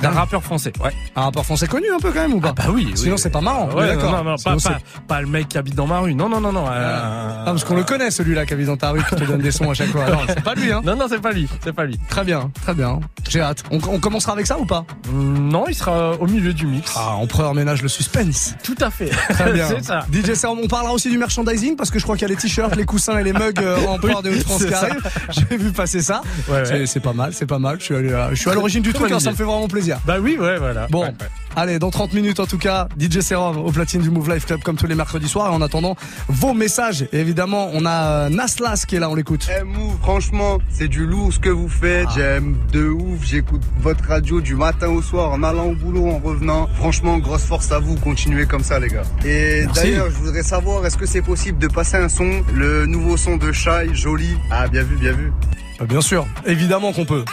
[0.00, 0.92] D'un rappeur français, ouais.
[1.16, 2.86] Un rappeur français connu un peu quand même ou pas Bah oui.
[2.88, 2.92] oui.
[2.96, 3.68] Sinon c'est pas marrant.
[3.72, 4.12] on Ouais, d'accord.
[4.12, 4.78] non, non, non, Sinon, pas, c'est- pas,
[5.16, 6.14] pas le mec qui habite dans ma rue.
[6.14, 6.64] Non, non, non, non.
[6.70, 7.00] euh,
[7.40, 9.50] Ah, parce qu'on le connaît celui-là qui habite dans ta rue qui te donne des
[9.50, 10.06] sons à chaque fois.
[10.08, 10.80] Non, c'est pas lui hein.
[10.84, 11.48] Non, non, c'est pas lui.
[11.62, 11.98] C'est pas lui.
[12.08, 13.00] Très bien, très bien.
[13.28, 13.62] J'ai hâte.
[13.70, 14.84] On, on commencera avec ça ou pas?
[15.10, 16.92] Mm, Non, il sera au milieu du mix.
[16.96, 18.54] Ah, empereur ménage le suspense.
[18.62, 19.10] Tout à fait.
[19.10, 19.66] Très bien.
[19.68, 20.06] c'est ça.
[20.12, 22.40] DJ Serum, on parlera aussi du merchandising parce que je crois qu'il y a les
[22.40, 25.10] t-shirts, les coussins et les mugs euh, en Oui, port des Hauts-de-France c'est qui arrivent.
[25.30, 26.22] J'ai vu passer ça.
[26.48, 26.86] Ouais, ouais.
[26.86, 27.76] C'est- pas mal, c'est pas mal.
[27.80, 29.81] Je suis, allé à- l'origine du truc, hein, ça me fait vraiment plaisir.
[30.06, 30.86] Bah oui, ouais, voilà.
[30.90, 31.14] Bon, Ouais, ouais.
[31.56, 34.62] allez, dans 30 minutes en tout cas, DJ Serum au platine du Move Life Club
[34.62, 35.52] comme tous les mercredis soirs.
[35.52, 35.96] Et en attendant,
[36.28, 37.02] vos messages.
[37.12, 37.90] Et évidemment, on a
[38.26, 39.48] euh, Naslas qui est là, on l'écoute.
[39.60, 42.08] Eh, Move, franchement, c'est du lourd ce que vous faites.
[42.14, 43.24] J'aime de ouf.
[43.24, 46.68] J'écoute votre radio du matin au soir, en allant au boulot, en revenant.
[46.76, 47.96] Franchement, grosse force à vous.
[47.96, 49.02] Continuez comme ça, les gars.
[49.24, 53.16] Et d'ailleurs, je voudrais savoir, est-ce que c'est possible de passer un son, le nouveau
[53.16, 55.32] son de Shai, joli Ah, bien vu, bien vu.
[55.78, 57.24] Bah, bien sûr, évidemment qu'on peut.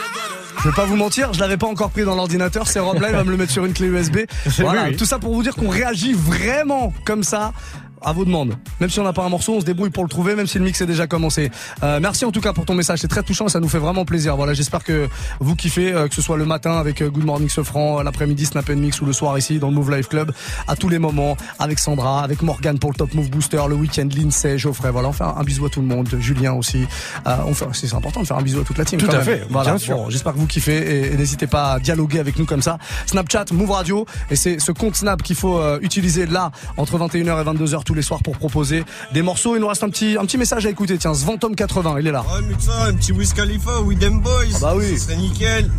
[0.62, 2.67] Je vais pas vous mentir, je l'avais pas encore pris dans l'ordinateur.
[2.67, 4.17] C'est Rob là, il va me le mettre sur une clé USB.
[4.60, 4.98] Voilà, oui, oui.
[4.98, 7.54] tout ça pour vous dire qu'on réagit vraiment comme ça
[8.02, 8.56] à vos demandes.
[8.80, 10.58] Même si on n'a pas un morceau, on se débrouille pour le trouver, même si
[10.58, 11.52] le mix est déjà commencé.
[11.84, 14.06] Euh, merci en tout cas pour ton message, c'est très touchant, ça nous fait vraiment
[14.06, 14.36] plaisir.
[14.36, 15.08] Voilà, j'espère que
[15.40, 18.70] vous kiffez, euh, que ce soit le matin avec euh, Good Morning Sofran, l'après-midi Snap
[18.70, 20.32] and Mix ou le soir ici dans le Move Life Club,
[20.68, 24.08] à tous les moments, avec Sandra, avec Morgan pour le Top Move Booster, le week-end
[24.16, 24.92] Lindsay, Geoffrey.
[24.92, 26.86] Voilà, on fait un, bisou à tout le monde, Julien aussi.
[27.28, 29.00] Euh, on fait, c'est important de faire un bisou à toute la team.
[29.00, 29.26] Tout quand à même.
[29.26, 29.98] fait, Voilà, bien sûr.
[29.98, 32.78] Bon, J'espère que vous kiffez et, et n'hésitez pas à dialoguer avec nous comme ça.
[33.06, 37.42] Snapchat, Move Radio et c'est ce compte Snap qu'il faut euh, utiliser là entre 21h
[37.42, 38.83] et 22h tous les soirs pour proposer
[39.13, 39.56] des morceaux.
[39.56, 40.96] Il nous reste un petit un petit message à écouter.
[41.00, 42.21] Tiens, Svantom 80, il est là.
[42.21, 44.44] Ouais, mais ça, un petit Wiz Khalifa, We Them Boys.
[44.58, 44.96] Ah bah oui.
[44.96, 45.71] Ce serait nickel.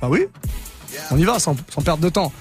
[0.00, 0.24] Bah oui.
[1.10, 2.32] On y va sans, sans perdre de temps.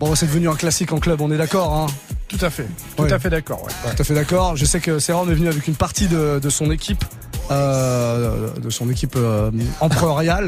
[0.00, 1.86] Bon, c'est devenu un classique en club, on est d'accord hein
[2.26, 2.66] Tout à fait.
[2.96, 3.12] Tout Ouais.
[3.12, 3.70] à fait d'accord, ouais.
[3.94, 4.56] Tout à fait d'accord.
[4.56, 7.04] Je sais que Serum est venu avec une partie de, de son équipe.
[7.50, 9.50] Euh, de son équipe euh,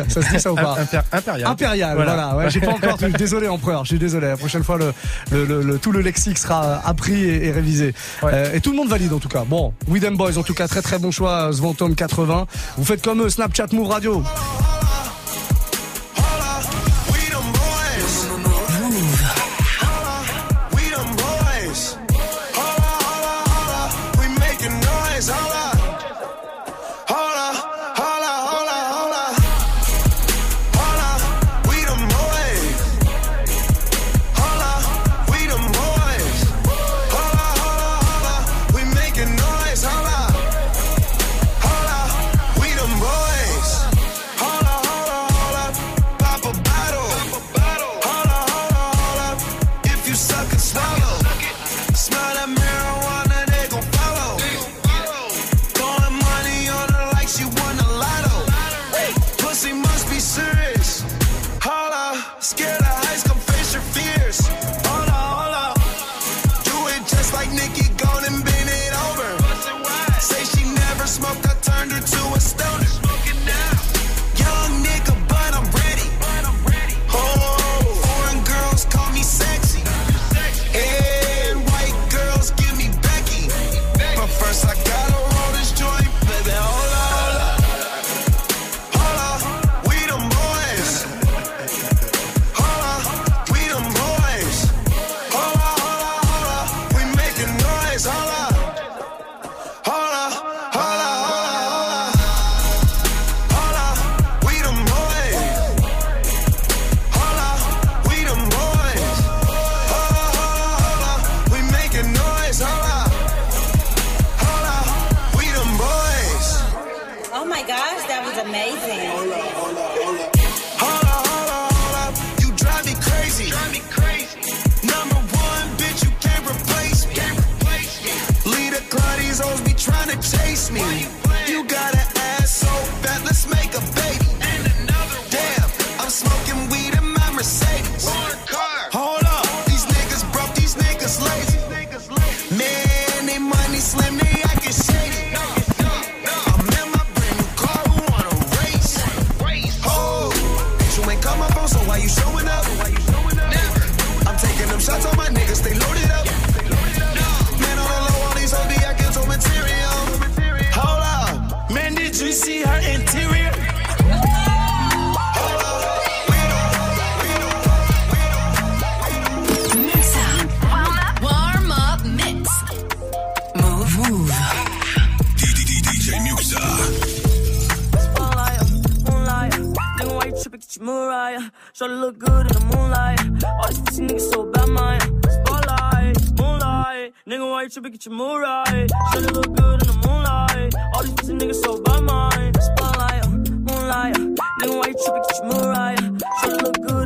[0.08, 1.50] ça se dit ça ou pas Imper- impérial.
[1.50, 2.36] Impérial, voilà.
[2.36, 2.96] ouais, j'ai pas encore.
[3.18, 3.84] Désolé, empereur.
[3.84, 4.28] Je suis désolé.
[4.28, 4.92] La prochaine fois, le,
[5.30, 7.94] le, le- le- tout le lexique sera appris et, et révisé.
[8.24, 9.44] Euh, et tout le monde valide en tout cas.
[9.46, 11.50] Bon, We Them Boys, en tout cas, très très bon choix.
[11.52, 12.46] Svantom 80.
[12.76, 13.30] Vous faites comme eux.
[13.30, 14.22] Snapchat Move Radio.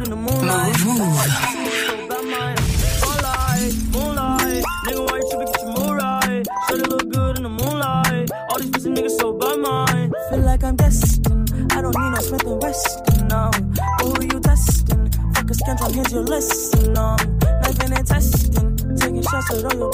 [0.07, 0.85] In the moonlight.
[0.85, 1.09] Move, move.
[1.09, 2.57] All these pussy niggas so bad, mine.
[2.97, 5.53] Spotlight, moonlight, nigga, why you tripping?
[5.53, 6.45] Get your Mariah.
[6.69, 8.31] Shorty look good in the moonlight.
[8.51, 10.13] All these pussy niggas so mine.
[10.31, 11.51] Feel like I'm destined.
[11.73, 13.51] I don't need no Smith and no.
[13.99, 15.11] But who you testing?
[15.35, 17.17] Fuck a here's your lesson, no.
[17.63, 18.77] Nothing and testing.
[18.97, 19.91] Taking shots at all your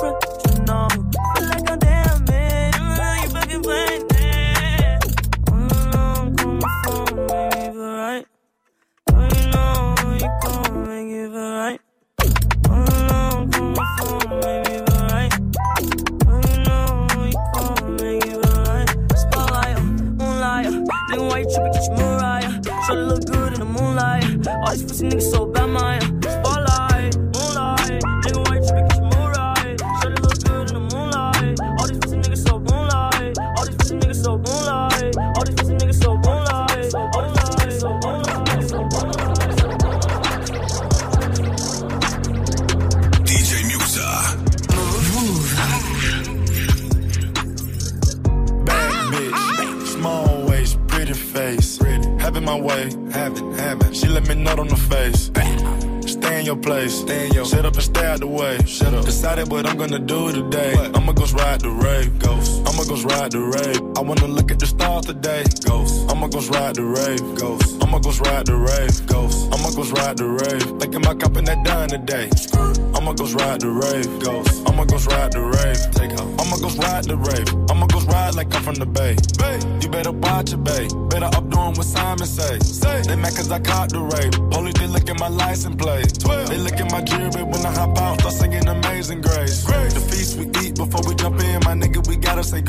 [73.23, 74.69] I'ma ride the rave, ghost.
[74.69, 75.79] I'ma go ride the rave.
[75.95, 76.27] Take off.
[76.43, 77.47] I'ma go ride the rave.
[77.71, 79.15] I'ma go ride like I'm from the bay.
[79.39, 79.63] Bay.
[79.81, 80.89] You better watch it, bay.
[81.07, 82.59] Better up doing what Simon say.
[82.59, 83.03] Say.
[83.07, 84.33] They mad cause I caught the rave.
[84.51, 86.19] Police they look at my license plate.
[86.51, 87.31] They look at my jewelry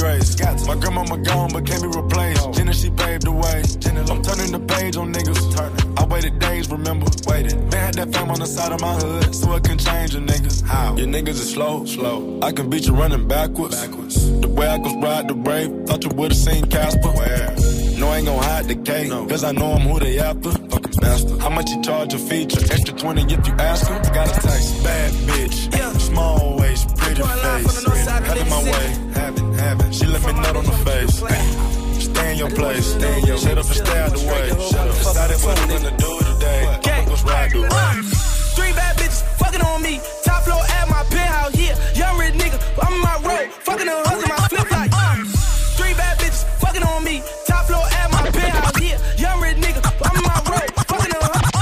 [0.03, 0.67] grace.
[0.67, 2.53] My grandmama gone but can't be replaced.
[2.53, 3.59] Jenna, she paved the way.
[4.11, 5.43] I'm turning the page on niggas.
[5.97, 7.07] I waited days, remember?
[7.25, 7.71] Waited.
[7.71, 10.19] They had that fame on the side of my hood, so it can change a
[10.19, 10.51] nigga.
[10.63, 10.95] How?
[10.97, 12.39] Your niggas is slow, slow.
[12.41, 13.79] I can beat you running backwards.
[13.79, 14.41] backwards.
[14.41, 17.11] The way I go ride the brave, thought you would've seen Casper.
[17.19, 17.55] Where?
[17.97, 20.51] No, I ain't gon' hide the K, cause I know I'm who they after.
[20.51, 21.39] Fucking bastard.
[21.39, 22.59] How much you charge a feature?
[22.73, 23.99] Extra 20 if you ask her.
[24.13, 24.83] Got a taste.
[24.83, 25.73] Bad bitch.
[25.73, 25.93] Yeah.
[25.93, 27.83] Small waist, pretty face.
[28.07, 28.87] Having my way.
[29.13, 29.91] Having, having.
[29.91, 31.16] She let me nut on the face.
[32.03, 32.86] Stay in your place.
[32.95, 34.47] Stay in your Shut up and stay out the way.
[34.70, 34.95] Shut up.
[34.95, 36.61] Decided what I'm gonna do today.
[37.24, 38.05] Ride the rave.
[38.55, 40.01] Three bad bitches fucking on me.
[40.26, 41.76] Top floor at my penthouse, yeah.
[41.95, 43.47] Young rich nigga, I'm in my road.
[43.68, 44.91] Fucking a hustle, my flip like.
[45.78, 47.24] Three bad bitches fucking on me.
[47.47, 48.97] Top floor at my penthouse, yeah.
[49.24, 50.70] Young rich nigga, I'm in my road.
[50.91, 51.53] Fucking a hustle.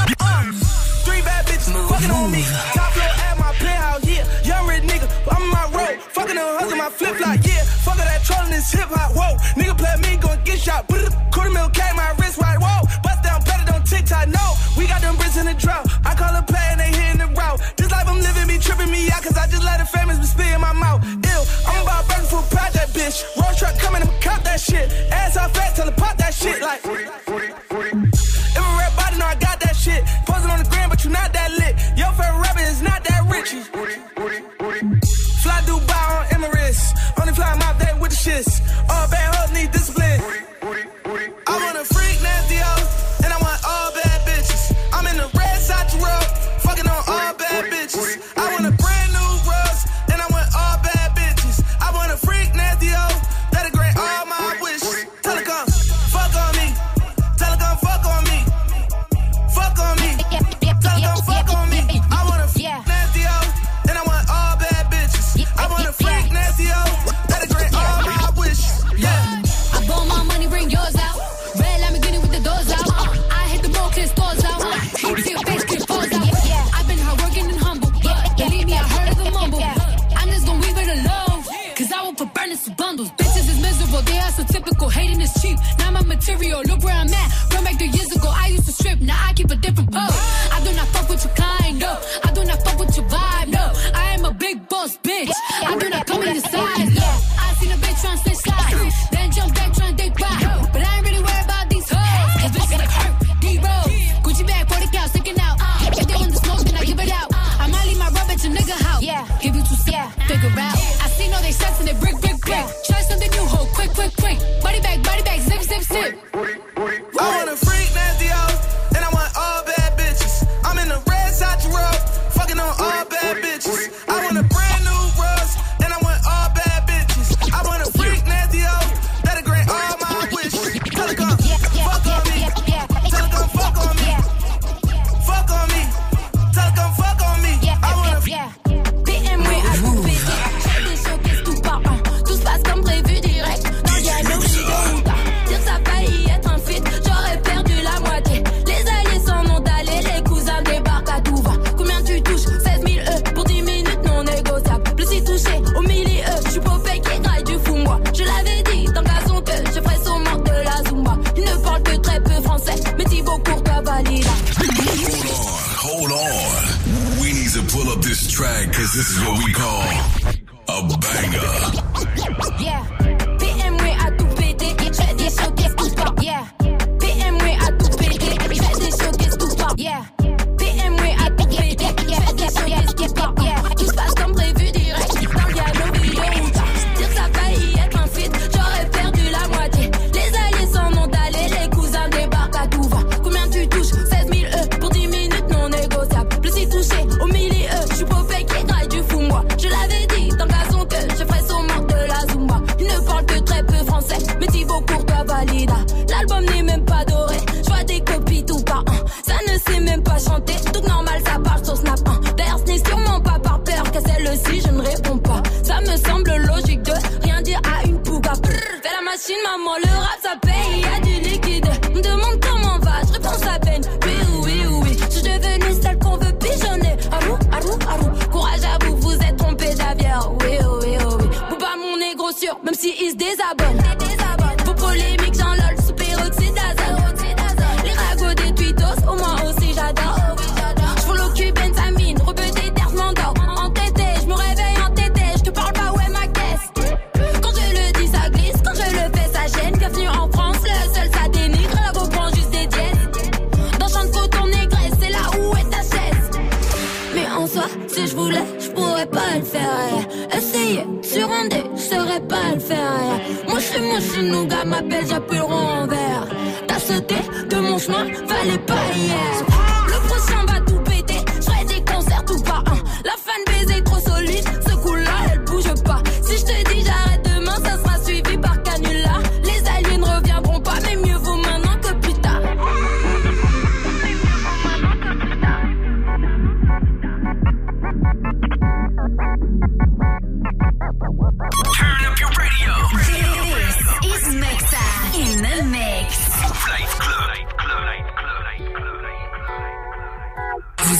[1.06, 2.44] Three bad bitches fucking on me.
[2.74, 4.26] Top floor at my penthouse, yeah.
[4.50, 5.96] Young rich nigga, I'm in my road.
[6.16, 7.51] Fucking a hustle, my flip like, yeah
[8.62, 9.34] this hip hop, whoa.
[9.58, 10.88] Nigga play me, gon' get shot.
[10.88, 12.86] Quarter mil K, my wrist right, whoa.
[13.02, 14.46] Bust down, better don't TikTok, no.
[14.78, 15.90] We got them bricks in the drought.
[16.06, 17.60] I call a play and they hitting the route.
[17.76, 20.26] This life I'm living be tripping me out, cause I just let the famous be
[20.26, 21.02] spit in my mouth.
[21.04, 23.26] Ew, I'm about break for a project, bitch.
[23.38, 24.94] Road truck coming, I'ma cop that shit.
[25.12, 27.11] Ass off fat tell the pop that shit, like.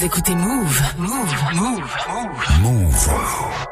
[0.04, 0.82] Écoutez Move.
[0.98, 1.10] Move.
[1.54, 1.98] Move.
[2.64, 2.90] Move.
[2.90, 3.68] Move.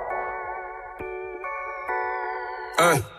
[2.77, 3.18] Hey.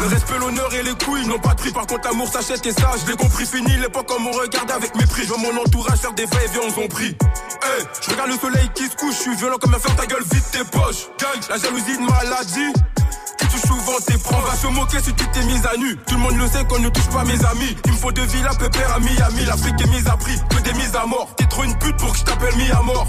[0.00, 1.70] Le respect, l'honneur et les couilles n'ont pas de.
[1.70, 3.46] Par contre, l'amour s'achète et ça, je l'ai compris.
[3.46, 5.22] Fini l'époque, on me regarde avec mépris.
[5.22, 7.16] Je vois mon entourage faire des veilles, viens, on prie.
[8.00, 9.94] Je regarde le soleil qui se couche, je suis violent comme un fer.
[9.96, 11.08] ta gueule, vite tes poches.
[11.18, 12.72] Gang, la jalousie de maladie.
[13.38, 15.96] Tu touches souvent tes prends, va se moquer si tu t'es mise à nu.
[16.06, 17.76] Tout le monde le sait qu'on ne touche pas mes amis.
[17.86, 19.44] Il me faut deux villas, pépère à Miami.
[19.46, 21.34] L'Afrique est mise à prix, que des mises à mort.
[21.36, 23.06] T'es trop une pute pour que je t'appelle mis à mort.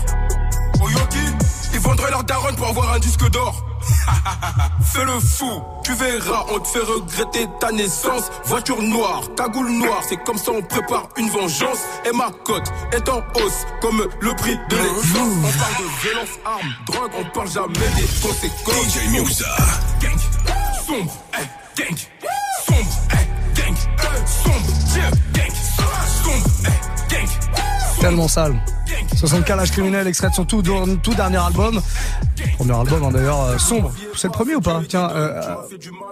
[1.74, 3.66] Ils vendraient leur daronne pour avoir un disque d'or.
[4.94, 8.30] Fais le fou, tu verras, on te fait regretter ta naissance.
[8.46, 11.80] Voiture noire, cagoule noire, c'est comme ça on prépare une vengeance.
[12.06, 14.80] Et ma cote est en hausse, comme le prix de mmh.
[14.80, 15.18] l'essence.
[15.18, 18.88] On parle de violence, armes, drogue, on parle jamais des conséquences.
[18.88, 19.30] DJ sombre,
[20.88, 21.14] sombre,
[22.68, 22.92] sombre,
[24.44, 24.74] sombre,
[28.00, 28.60] tellement sale.
[29.16, 31.82] 60 l'âge criminel, extrait de son tout, tout dernier album.
[32.58, 33.92] Premier album hein, d'ailleurs, euh, sombre.
[34.16, 34.82] C'est le premier ou pas?
[34.88, 35.56] Tiens, euh, euh,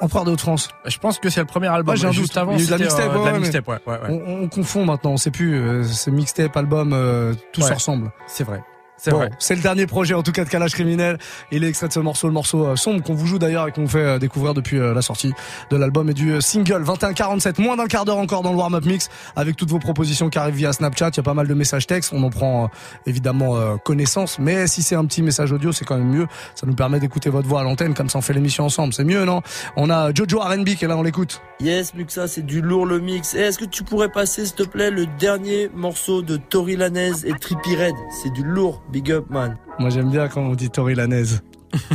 [0.02, 0.70] Empereur de Haute-France.
[0.86, 1.94] Je pense que c'est le premier album.
[1.94, 2.38] Ouais, j'ai un Juste doute.
[2.38, 4.00] avant, Il y a eu de la mixtape, euh, ouais, la ouais, mixtape, mais ouais,
[4.02, 4.24] ouais, ouais.
[4.28, 5.84] On, on confond maintenant, on sait plus.
[5.92, 8.12] c'est mixtape, album, euh, tout se ressemble.
[8.28, 8.62] C'est vrai.
[9.04, 9.32] C'est Bon, vrai.
[9.40, 11.18] C'est le dernier projet en tout cas de Calage Criminel.
[11.52, 13.72] Il est extrait de ce morceau, le morceau euh, sombre qu'on vous joue d'ailleurs et
[13.72, 15.34] qu'on vous fait euh, découvrir depuis euh, la sortie
[15.72, 17.58] de l'album et du single 2147.
[17.58, 20.54] Moins d'un quart d'heure encore dans le warm-up mix avec toutes vos propositions qui arrivent
[20.54, 21.10] via Snapchat.
[21.14, 22.14] Il y a pas mal de messages textes.
[22.14, 22.70] On en prend
[23.08, 24.38] évidemment connaissance.
[24.38, 26.28] Mais si c'est un petit message audio, c'est quand même mieux.
[26.54, 27.96] Ça nous permet d'écouter votre voix à l'antenne.
[27.96, 28.94] Comme ça, on fait l'émission ensemble.
[28.94, 29.42] C'est mieux, non?
[29.78, 31.42] On a Jojo R&B qui est là, on l'écoute.
[31.60, 33.34] Yes, Muxa, c'est du lourd le mix.
[33.34, 37.12] Et est-ce que tu pourrais passer, s'il te plaît, le dernier morceau de Tori Lanez
[37.26, 37.96] et Trippie Red?
[38.22, 39.58] C'est du lourd, big up, man.
[39.80, 41.42] Moi, j'aime bien quand on dit Tori Lanaise.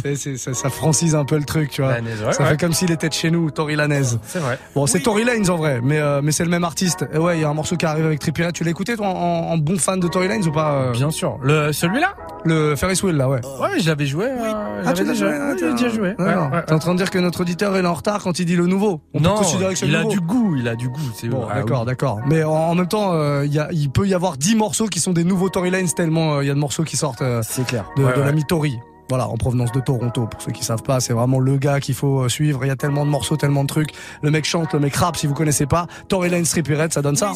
[0.03, 1.93] C'est- c'est- ça, ça francise un peu le truc, tu vois.
[1.93, 2.51] Lanaise, ouais, ça ouais.
[2.51, 4.19] fait comme s'il était de chez nous, Tori Lanaise.
[4.27, 4.59] C'est vrai.
[4.75, 7.05] Bon, c'est Tory Lanez en vrai, mais euh, mais c'est le même artiste.
[7.13, 8.53] Et ouais, il y a un morceau qui arrive avec Trippie Redd.
[8.53, 9.13] Tu l'as écouté toi en,
[9.53, 11.39] en bon fan de Tory Lanez ou pas euh Bien sûr.
[11.43, 12.15] Le, celui-là?
[12.45, 13.41] Le Ferris Wheel là, ouais.
[13.61, 14.27] Ouais, je l'avais joué.
[14.27, 16.15] euh, Ah, tu j'avais l'as déjà, joué, ah, j'ai déjà joué.
[16.19, 18.45] Ouais, T'es en train de dire que notre auditeur il est en retard quand il
[18.47, 19.01] dit le nouveau.
[19.15, 21.01] On non, peut considérer que c'est il a du goût, il a du goût.
[21.15, 21.87] C'est Bon, ah, d'accord, oui.
[21.87, 22.21] d'accord.
[22.27, 24.87] Mais en, en même temps, euh, il y a, il peut y avoir 10 morceaux
[24.87, 27.23] qui sont des nouveaux Tory Lanez tellement euh, il y a de morceaux qui sortent
[27.23, 27.91] euh, C'est clair.
[27.97, 28.79] de, l'ami Tory.
[29.09, 30.27] Voilà, en provenance de Toronto.
[30.27, 32.65] Pour ceux qui savent pas, c'est vraiment le gars qu'il faut euh, suivre.
[32.65, 33.91] Il y a tellement de morceaux, tellement de trucs.
[34.23, 35.17] Le mec chante, le mec rappe.
[35.17, 37.33] Si vous connaissez pas, Tory Lanez, Trippie Redd, ça donne ça.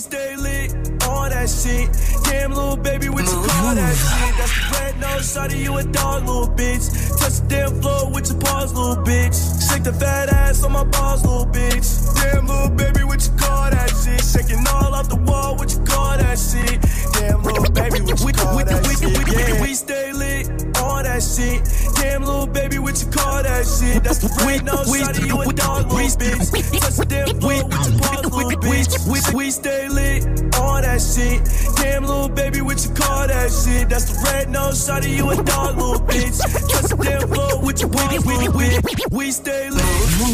[22.90, 24.02] What you call that shit?
[24.02, 26.80] That's the red nose shot of you a dog, little bitch.
[26.80, 28.92] Touch the damn floor with your paws, little bitch.
[29.06, 30.49] We, we stay lit,
[30.80, 31.40] all that shit.
[31.76, 33.88] Damn, little baby, what you call that shit?
[33.88, 36.38] That's the red nose shot of you a dog, little bitch.
[36.40, 39.12] Touch the damn floor with your paws, little bitch.
[39.12, 39.82] We stay lit,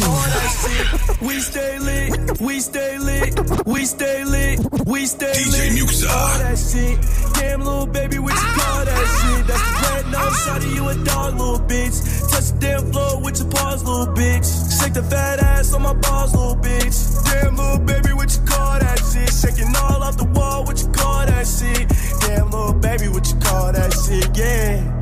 [0.07, 1.21] all that shit.
[1.21, 5.71] We stay lit, we stay lit, we stay lit, we stay DJ lit.
[5.77, 6.09] Muxa.
[6.09, 7.33] All that shit.
[7.35, 9.47] Damn, little baby, what you call that shit?
[9.47, 11.97] That's the red nose shot of you a dog, little bitch.
[12.31, 14.47] Touch the damn floor with your paws, little bitch.
[14.79, 16.97] Shake the fat ass on my balls, little bitch.
[17.25, 19.29] Damn, little baby, what you call that shit?
[19.29, 21.89] Shaking all off the wall, what you call that shit?
[22.21, 24.29] Damn, little baby, what you call that shit?
[24.37, 24.97] Yeah.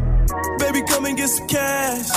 [0.59, 2.09] Baby, come and get some cash.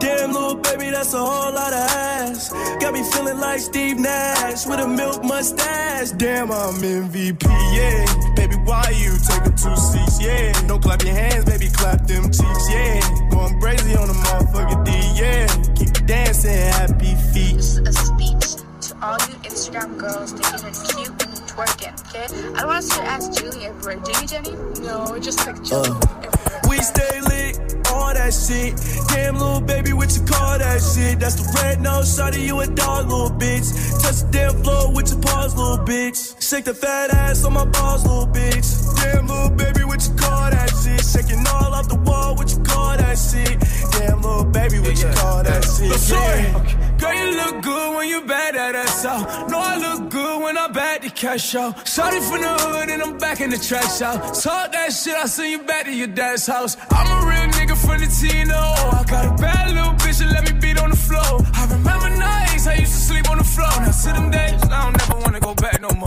[0.00, 2.50] Damn, little baby, that's a whole lot of ass.
[2.80, 6.10] Got me feeling like Steve Nash with a milk mustache.
[6.12, 8.34] Damn, I'm MVP, yeah.
[8.34, 10.52] Baby, why you taking two seats, yeah?
[10.66, 13.00] Don't clap your hands, baby, clap them cheeks, yeah.
[13.30, 15.46] Going crazy on the motherfucker D, yeah.
[15.74, 17.56] Keep dancing, happy feet.
[17.56, 21.21] This is a speech to all you Instagram girls thinking it's cute
[21.62, 22.24] and twerking, okay?
[22.54, 23.96] I don't want to ask your ass Julie everywhere.
[24.04, 24.52] Do you, Jenny?
[24.86, 25.90] No, just like Julie.
[25.90, 26.60] Uh.
[26.68, 28.74] We stay lit, all that shit.
[29.08, 31.20] Damn, little baby, what you call that shit?
[31.20, 33.68] That's the red nose of you a dog, little bitch.
[34.02, 36.18] Touch the damn floor with your paws, little bitch.
[36.40, 38.68] Shake the fat ass on my balls, little bitch.
[38.96, 41.04] Damn, little baby, what you call that shit?
[41.04, 43.60] Shaking all off the wall, what you call that shit?
[43.92, 45.92] Damn, little baby, what you call that shit?
[46.10, 46.82] Yeah.
[47.02, 49.50] Girl, you look good when you back that ass out.
[49.50, 51.84] Know I look good when I back the cash out.
[51.84, 54.34] Shawty from the hood and I'm back in the trash out.
[54.34, 56.76] Talk that shit, I send you back to your dad's house.
[56.90, 58.54] I'm a real nigga from the Tino.
[58.54, 61.40] I got a bad little bitch that let me beat on the floor.
[61.54, 63.70] I remember nights I used to sleep on the floor.
[63.80, 66.01] Now to them days, I don't never wanna go back no more.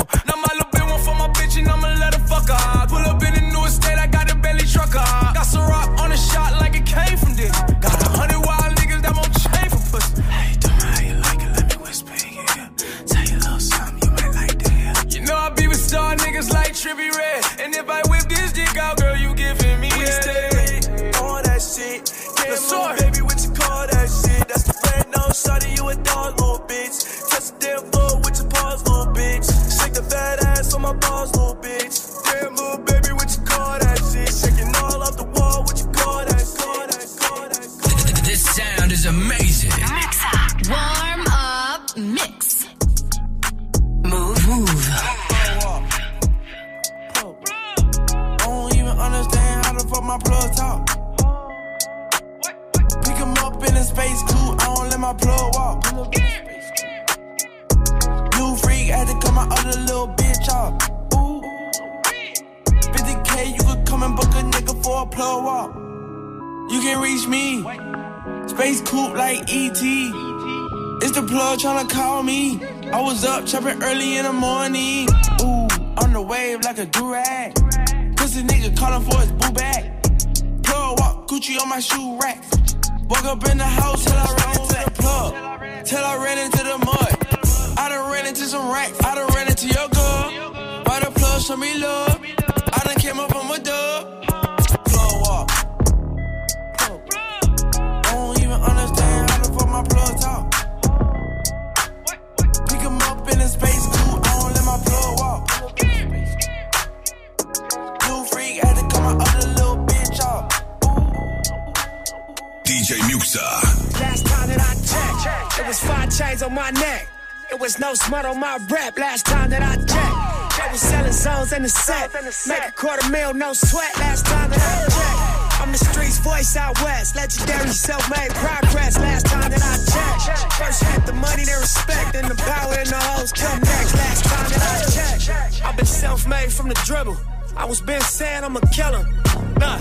[117.66, 118.96] Was no smut on my rep.
[119.00, 122.14] Last time that I checked, I was selling zones in the set.
[122.46, 123.98] Make a quarter mil, no sweat.
[123.98, 127.16] Last time that I checked, I'm the streets voice out west.
[127.16, 129.00] Legendary self-made progress.
[129.00, 132.88] Last time that I checked, first hit the money, then respect, then the power and
[132.88, 133.96] the hoes come next.
[133.96, 137.18] Last time that I checked, I've been self-made from the dribble.
[137.58, 139.10] I was been saying I'm a killer.
[139.58, 139.80] Nah.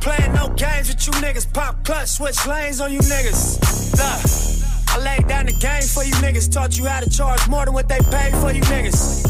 [0.00, 1.52] Playing no games with you niggas.
[1.52, 3.58] Pop clutch, switch lanes on you niggas.
[3.98, 4.51] Look,
[4.92, 6.52] I laid down the game for you niggas.
[6.52, 9.24] Taught you how to charge more than what they paid for you niggas.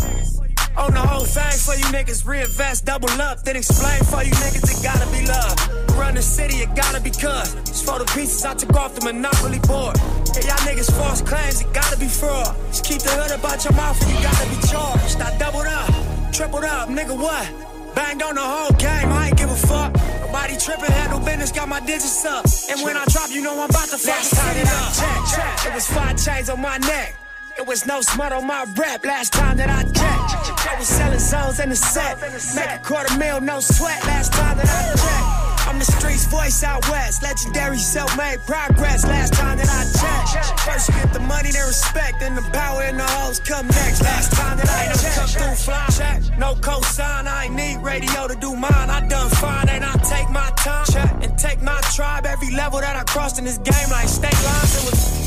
[0.76, 2.26] Own the whole thing for you niggas.
[2.26, 4.66] Reinvest, double up, then explain for you niggas.
[4.66, 5.54] It gotta be love.
[5.96, 7.54] Run the city, it gotta be cuz.
[7.70, 9.96] It's for the pieces I took off the monopoly board.
[10.34, 12.56] Yeah, y'all niggas false claims, it gotta be fraud.
[12.68, 15.20] Just keep the hood about your mouth and you gotta be charged.
[15.20, 17.46] I doubled up, tripled up, nigga, what?
[17.94, 19.92] Banged on the whole game, I ain't give a fuck.
[20.32, 22.46] Nobody tripping, handle business, got my digits up.
[22.70, 24.94] And when I drop, you know I'm about to fuck the city up.
[24.96, 25.66] Check, check.
[25.66, 27.16] It was five chains on my neck.
[27.58, 30.66] It was no smut on my rep last time that I checked.
[30.66, 32.18] I was selling zones in the set.
[32.56, 35.31] Make a quarter mil, no sweat last time that I checked.
[35.72, 37.22] I'm the streets voice out west.
[37.22, 40.60] Legendary self-made progress last time that I checked.
[40.60, 44.02] First you get the money, then respect, then the power and the hoes come next.
[44.02, 45.16] Last time that I checked.
[45.16, 46.38] Come through fly check.
[46.38, 48.90] No cosign, I ain't need radio to do mine.
[48.90, 50.84] I done fine and I take my time.
[50.92, 52.26] Check and take my tribe.
[52.26, 54.76] Every level that I crossed in this game like state lines.
[54.76, 55.22] It was.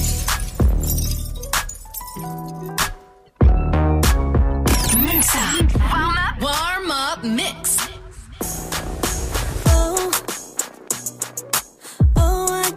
[6.40, 7.75] Warm up mix.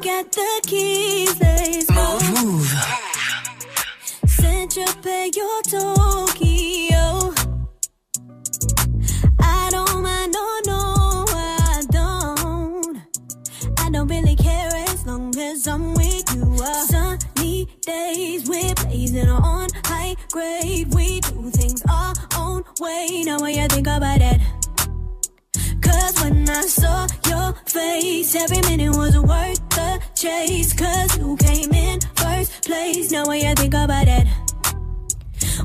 [0.08, 2.06] Got the keys, let's go.
[2.36, 2.70] Move.
[4.26, 7.04] Central pay your Tokyo.
[9.38, 10.80] I don't mind, no, no,
[11.28, 12.96] I don't.
[13.78, 16.56] I don't really care as long as I'm with you.
[16.58, 20.88] Uh, sunny days, we're blazing on high grade.
[20.94, 23.24] We do things our own way.
[23.26, 24.40] Now, what you think about that?
[25.82, 29.67] Cause when I saw your face, every minute was worth
[30.28, 30.72] chase.
[30.74, 33.10] Cause you came in first place.
[33.10, 34.26] Now what you think about that?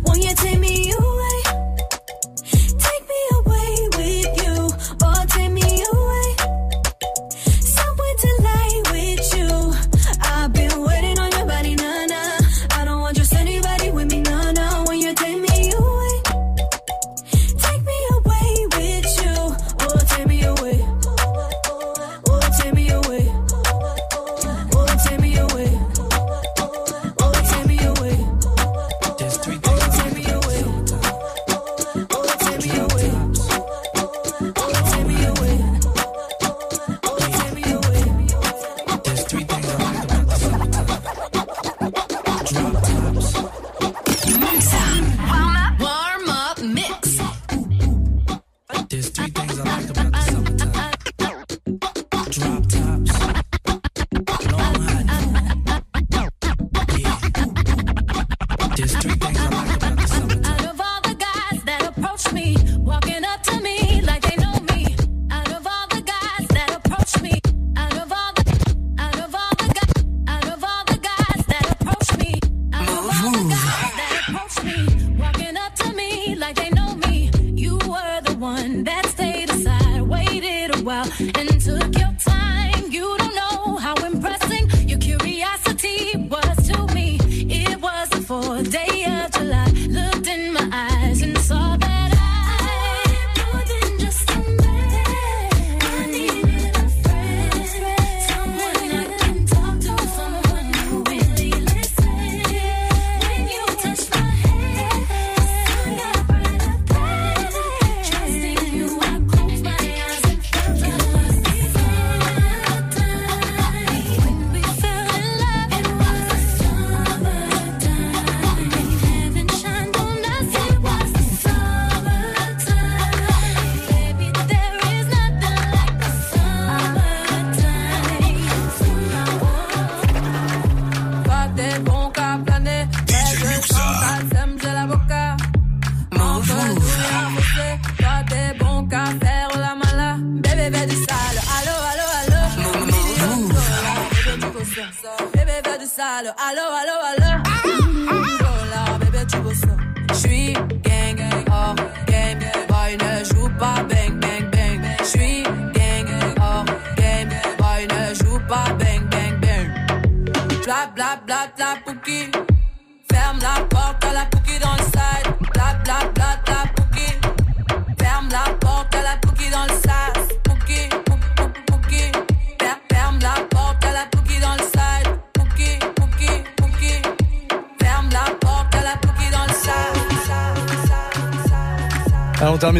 [0.05, 1.12] Won't you take me away?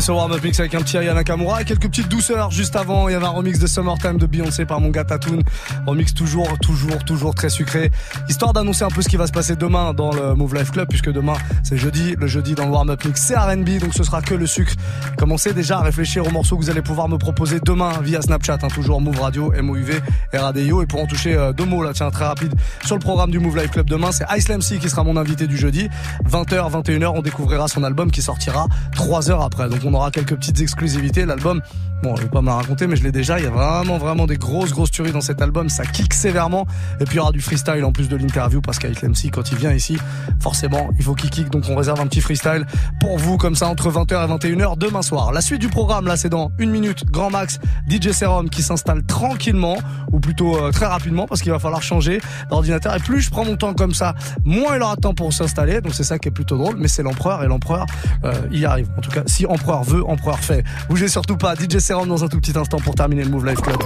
[0.04, 3.08] Termine ce warm-up mix avec un petit Aya Nakamura et quelques petites douceurs juste avant.
[3.08, 5.40] Il y avait un remix de Summertime de Beyoncé par mon gars Tatoon.
[5.86, 7.92] Remix toujours, toujours, toujours très sucré.
[8.30, 10.88] Histoire d'annoncer un peu ce qui va se passer demain dans le Move Life Club
[10.90, 12.16] puisque demain c'est jeudi.
[12.18, 14.74] Le jeudi dans le warm-up mix c'est R&B donc ce sera que le sucre.
[15.18, 18.60] Commencez déjà à réfléchir aux morceaux que vous allez pouvoir me proposer demain via Snapchat.
[18.62, 20.02] hein, toujours Move Radio, MOUV,
[20.34, 22.54] RADIO et pour en toucher euh, deux mots là tiens très rapide
[22.86, 25.48] sur le programme du Move Life Club demain c'est Ice C qui sera mon invité
[25.48, 25.90] du jeudi.
[26.30, 29.70] 20h, 21h on découvrira son album qui sortira 3 heures après.
[29.70, 31.26] Donc on aura quelques petites exclusivités.
[31.26, 31.62] L'album,
[32.02, 33.40] bon, je vais pas me la raconter, mais je l'ai déjà.
[33.40, 35.70] Il y a vraiment, vraiment des grosses, grosses tueries dans cet album.
[35.74, 36.68] Ça kick sévèrement.
[37.00, 39.52] Et puis il y aura du freestyle en plus de l'interview parce qu'avec l'MC, quand
[39.52, 39.98] il vient ici,
[40.40, 41.50] forcément, il faut qu'il kick.
[41.50, 42.66] Donc on réserve un petit freestyle
[43.00, 45.32] pour vous, comme ça, entre 20h et 21h demain soir.
[45.32, 47.06] La suite du programme, là, c'est dans une minute.
[47.10, 47.60] Grand Max,
[47.90, 49.78] DJ Serum qui s'installe tranquillement,
[50.12, 52.96] ou plutôt euh, très rapidement parce qu'il va falloir changer d'ordinateur.
[52.96, 54.14] Et plus je prends mon temps comme ça,
[54.46, 55.82] moins il aura temps pour s'installer.
[55.82, 56.76] Donc c'est ça qui est plutôt drôle.
[56.78, 57.86] Mais c'est l'empereur et l'empereur,
[58.24, 58.90] euh, il y arrive.
[58.98, 60.64] En tout cas, si empereur veut, empereur fait.
[60.88, 61.56] Bougez surtout pas.
[61.56, 63.78] DJ Serum dans un tout petit instant pour terminer le Move Life Club.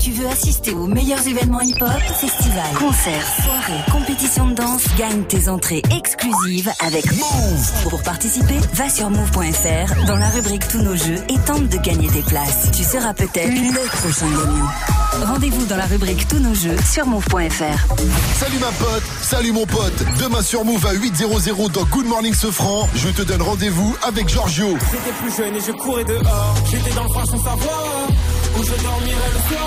[0.00, 1.88] Tu veux assister aux meilleurs événements hip-hop,
[2.20, 7.88] festivals, concerts, soirées, compétitions de danse Gagne tes entrées exclusives avec Move.
[7.88, 12.08] Pour participer, va sur move.fr dans la rubrique Tous nos jeux et tente de gagner
[12.08, 12.70] tes places.
[12.76, 15.26] Tu seras peut-être le prochain gagnant.
[15.26, 17.94] Rendez-vous dans la rubrique Tous nos jeux sur move.fr.
[18.38, 20.04] Salut ma pote, salut mon pote.
[20.20, 24.76] Demain sur Move à 8.00 dans Good Morning Sofran, je te donne rendez-vous avec Giorgio.
[24.90, 26.54] J'étais plus jeune et je courais dehors.
[26.70, 28.08] J'étais dans le froid sans savoir
[28.58, 29.63] où je dormirais le soir.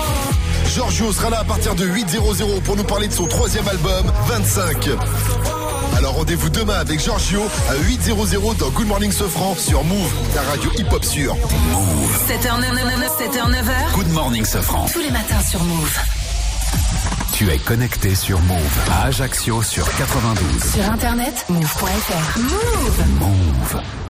[0.74, 4.90] Giorgio sera là à partir de 8.00 pour nous parler de son troisième album, 25.
[5.96, 10.70] Alors rendez-vous demain avec Giorgio à 8.00 dans Good Morning Sofran sur Move, ta radio
[10.78, 11.34] hip-hop sûre.
[12.28, 13.94] 7h99, 7h9h.
[13.94, 14.86] Good morning, Safran.
[14.92, 15.98] Tous les matins sur Move.
[17.32, 18.58] Tu es connecté sur Move
[18.90, 20.72] à Ajaccio sur 92.
[20.74, 22.38] Sur internet, move.fr.
[22.38, 23.04] Move.
[23.18, 23.82] Move.